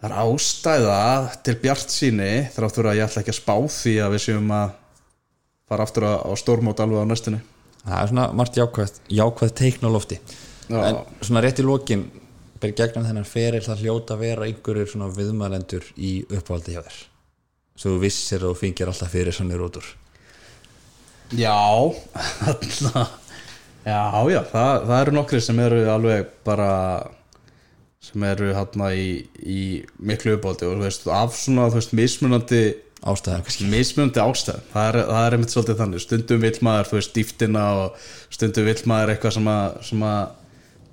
[0.00, 1.02] það er ástæða
[1.46, 4.74] til bjart síni þráttur að ég ætla ekki að spá því að við séum að
[5.66, 7.40] fara aftur á, stórmót alveg á næstunni.
[7.86, 10.20] Það er svona margt jákvæð, jákvæð teikn á lofti.
[10.66, 10.80] Já.
[10.82, 12.08] en svona rétt í lokin
[12.58, 16.96] ber gegnum þennan feril það hljóta að vera einhverjir svona viðmælendur í uppvaldi hjá þér
[17.76, 19.86] svo þú vissir og fingir alltaf fyrir svona rútur
[21.34, 21.54] Já,
[23.86, 26.70] Já, já, það, það eru nokkri sem eru alveg bara
[28.02, 29.06] sem eru hérna í,
[29.38, 29.60] í
[29.98, 32.62] miklu uppáldi og þú veist, af svona, þú veist, mismunandi
[33.06, 36.02] ástæðan mismunandi ástæð það er, það er einmitt svolítið þannig.
[36.02, 40.22] Stundum vill maður, þú veist, dýftina og stundum vill maður eitthvað sem að, sem að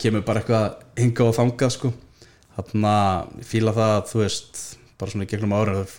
[0.03, 0.67] kemur bara eitthvað
[1.01, 1.93] hinga og þangað sko.
[2.53, 4.63] Þannig að fíla það að þú veist
[5.01, 5.97] bara svona gegnum árið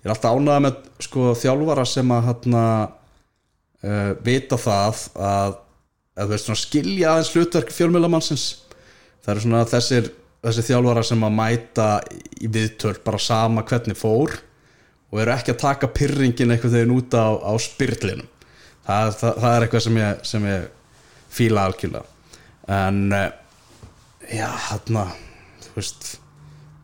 [0.00, 0.76] ég er alltaf ánægða með
[1.06, 5.56] sko þjálfara sem að hérna uh, vita það að,
[6.16, 8.46] að veist svona skilja aðeins hlutverk fjölmjölamannsins
[9.24, 10.12] það eru svona þessir
[10.46, 11.86] þessi þjálfara sem að mæta
[12.38, 14.36] í viðtöl bara sama hvernig fór
[15.10, 18.28] og eru ekki að taka pyrringin eitthvað þegar út á, á spyrlinum.
[18.86, 20.66] Það, það, það er eitthvað sem ég, sem ég
[21.36, 22.34] fíla algjörlega.
[22.76, 23.30] En eh,
[24.36, 25.06] já, hérna
[25.64, 26.10] þú veist,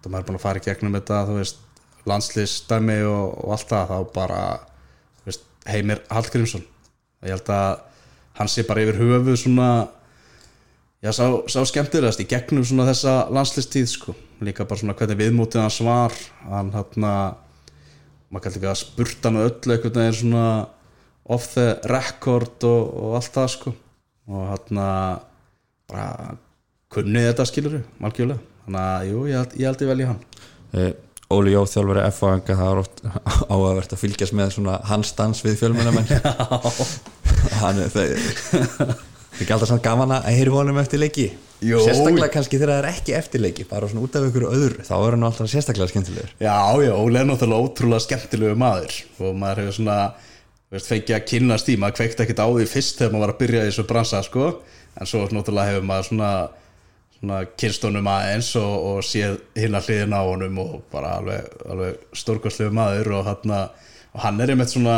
[0.03, 1.63] það maður er búin að fara í gegnum þetta, þú veist
[2.09, 4.43] landslýstæmi og, og allt það, þá bara
[5.27, 6.65] veist, Heimir Hallgrímsson.
[7.23, 7.83] Ég held að
[8.39, 9.71] hann sé bara yfir höfuð svona
[11.05, 15.63] já, sá, sá skemmtilegast í gegnum svona þessa landslýstíð sko, líka bara svona hvernig viðmótið
[15.63, 16.17] hans var
[16.49, 17.13] hann hérna
[18.33, 20.47] maður kallar ekki að spurta hann öllu einhvern veginn svona
[21.25, 23.75] off the record og, og allt það sko.
[24.33, 24.81] Og hann
[25.91, 26.35] bara
[26.93, 30.23] kunnið þetta skilur algjörlega, þannig að jú, ég held ég, held ég velja hann.
[30.73, 30.93] Uh,
[31.33, 33.03] Óli Jó þjálfari F-anga það er oft
[33.53, 36.11] áhugavert að fylgjast með svona hans dans við fjölmennamenn
[37.63, 38.13] hann er það
[39.33, 41.31] það er ekki alltaf svona gaman að heyri honum eftir leiki.
[41.63, 41.79] Jó.
[41.79, 44.95] sérstaklega kannski þegar það er ekki eftir leiki bara svona út af ykkur öðru þá
[44.97, 46.33] er hann alltaf sérstaklega skemmtilegur.
[46.43, 48.97] Já, já, Óli er náttúrulega ótrúlega skemmtilegu maður.
[49.23, 49.99] Og maður hefur svona
[50.73, 53.63] fengið að kynnast í, maður kveikt ekkert á því fyrst þegar maður var að byrja
[53.63, 54.51] í þessu bransa sko.
[54.99, 56.33] en svo náttúrulega hefur maður svona,
[57.23, 62.01] svona kynstónum aðeins og, og séð hinn að hliðina á honum og bara alveg, alveg
[62.19, 63.61] stórkostlegu maður og, hana,
[64.11, 64.97] og hann er einmitt svona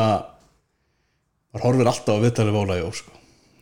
[1.53, 3.13] maður horfir alltaf á viðtalið Óla Jó sko.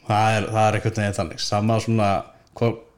[0.07, 2.13] það, er, það er einhvern veginn þannig sama svona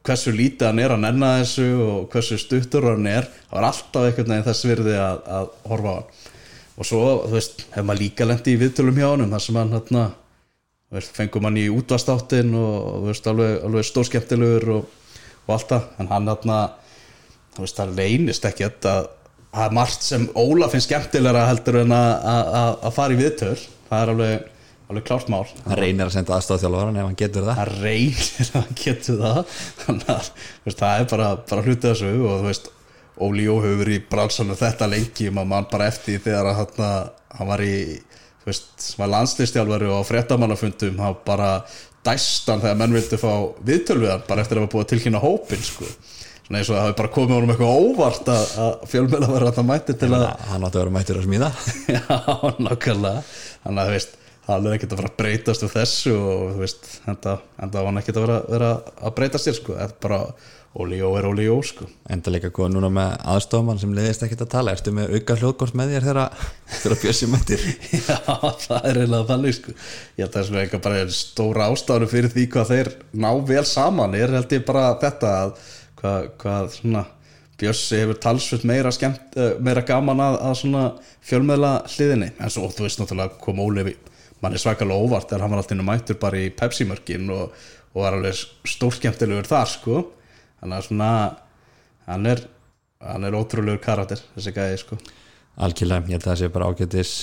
[0.05, 4.05] hversu lítið hann er að nenna þessu og hversu stuttur hann er það var alltaf
[4.05, 6.31] einhvern veginn þess virði að, að horfa á hann
[6.75, 9.73] og svo, þú veist, hef maður líka lendi í viðtölum hjá honum þar sem hann
[9.73, 10.05] hérna
[11.15, 14.89] fengum hann í útvastáttin og þú veist, alveg, alveg stórskemmtilegur og,
[15.45, 16.33] og allt það, en hann
[17.59, 19.07] veist, það leynist ekki að
[19.55, 23.55] það er margt sem Óla finnst skemmtilegra heldur en að, fara í viðtöl.
[23.87, 24.47] Það er alveg,
[24.89, 25.43] alveg klárt mál.
[25.65, 27.59] Hann reynir að senda aðstofþjálfara ef hann getur það.
[27.61, 29.59] Hann reynir að hann getur það.
[29.83, 32.71] Þannig að það er bara, bara hlutið þessu og þú veist
[33.25, 35.31] Óli Jó hefur verið í bransanum þetta lengi.
[35.31, 36.85] Maður mann bara eftir þegar hann,
[37.39, 37.75] hann var í
[38.43, 41.51] þú veist, var landslistjálfari og á fréttamannafundum hann bara
[42.05, 43.31] dæstan þegar menn vildi fá
[43.65, 45.87] viðtöl við hann bara eftir að hafa búið að tilkynna hópin sko.
[46.45, 49.55] svona eins og það hafi bara komið honum eitthvað óvart að, að fjölmjöla var að
[49.57, 51.49] það mæti til að hann átti að vera mættur að smíða
[51.95, 52.03] Já,
[52.67, 53.23] nákvæmlega.
[53.65, 56.61] Þannig að þú veist, það er ekkert að fara að breytast úr þessu og þú
[56.61, 58.69] veist, enda, enda var hann ekkert að vera, vera
[59.01, 60.21] að breytast sér sko, er bara
[60.75, 61.85] Óli Jó er Óli Jó sko.
[62.11, 64.73] Enda líka góða núna með aðstofamann sem leiðist ekkert að tala.
[64.75, 67.61] Ertu með auka hljóðkort með þér þegar Bjössi mættir
[68.09, 68.17] Já,
[68.59, 69.75] það er eiginlega þannig sko.
[70.17, 72.89] Ég held að það er eitthvað bara stóra ástæður fyrir því hvað þeir
[73.23, 74.17] ná vel saman.
[74.19, 75.53] Er held ég bara þetta að
[76.01, 77.05] hvað, hvað svona
[77.55, 80.83] Bjössi hefur talsvöld meira skemmt, eh, meira gaman að, að svona
[81.23, 82.33] fjölmeðla hliðinni.
[82.35, 83.95] En svo þú veist náttúrulega kom Óli
[84.43, 87.55] mann er svakalega óvart þegar hann var alltaf mættur bara í Pepsi-mörkin og,
[87.95, 88.03] og
[90.55, 91.11] var þannig að svona
[92.07, 92.41] hann er,
[93.03, 94.97] hann er ótrúlegur karakter þessi gæði sko.
[95.55, 97.13] Algjörlega, ég held að það sé bara ágætis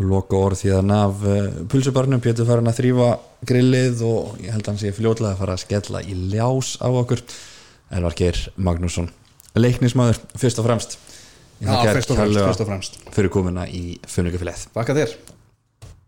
[0.00, 1.24] loka orð því að af
[1.70, 2.22] pulsubarnum.
[2.24, 3.10] Pétur farin að þrýfa
[3.46, 6.88] grillið og ég held að hann sé fljótlega að fara að skella í ljás á
[6.88, 7.22] okkur.
[7.90, 9.10] Elvar Geir Magnússon
[9.58, 10.96] leiknismæður, fyrst og fremst.
[11.60, 12.98] Já, fyrst og fremst, fyrst og fremst.
[13.12, 15.10] fyrir komuna í Funnugafélagið Baka þér